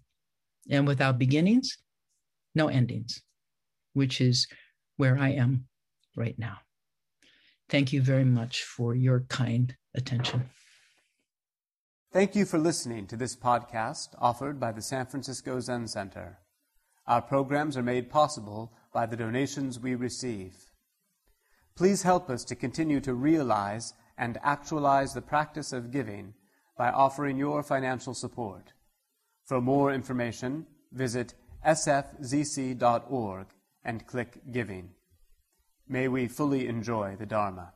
And 0.69 0.87
without 0.87 1.19
beginnings, 1.19 1.77
no 2.55 2.67
endings, 2.67 3.21
which 3.93 4.21
is 4.21 4.47
where 4.97 5.17
I 5.17 5.29
am 5.29 5.65
right 6.15 6.37
now. 6.37 6.57
Thank 7.69 7.93
you 7.93 8.01
very 8.01 8.25
much 8.25 8.63
for 8.63 8.95
your 8.95 9.21
kind 9.29 9.75
attention. 9.95 10.49
Thank 12.11 12.35
you 12.35 12.43
for 12.43 12.57
listening 12.57 13.07
to 13.07 13.15
this 13.15 13.37
podcast 13.37 14.09
offered 14.19 14.59
by 14.59 14.73
the 14.73 14.81
San 14.81 15.05
Francisco 15.05 15.59
Zen 15.61 15.87
Center. 15.87 16.39
Our 17.07 17.21
programs 17.21 17.77
are 17.77 17.83
made 17.83 18.09
possible 18.09 18.73
by 18.93 19.05
the 19.05 19.15
donations 19.15 19.79
we 19.79 19.95
receive. 19.95 20.71
Please 21.75 22.03
help 22.03 22.29
us 22.29 22.43
to 22.45 22.55
continue 22.55 22.99
to 22.99 23.13
realize 23.13 23.93
and 24.17 24.37
actualize 24.43 25.13
the 25.13 25.21
practice 25.21 25.71
of 25.71 25.91
giving 25.91 26.33
by 26.77 26.89
offering 26.89 27.37
your 27.37 27.63
financial 27.63 28.13
support. 28.13 28.73
For 29.51 29.59
more 29.59 29.91
information, 29.91 30.65
visit 30.93 31.33
sfzc.org 31.67 33.47
and 33.83 34.07
click 34.07 34.39
Giving. 34.49 34.91
May 35.89 36.07
we 36.07 36.29
fully 36.29 36.67
enjoy 36.69 37.17
the 37.19 37.25
Dharma. 37.25 37.73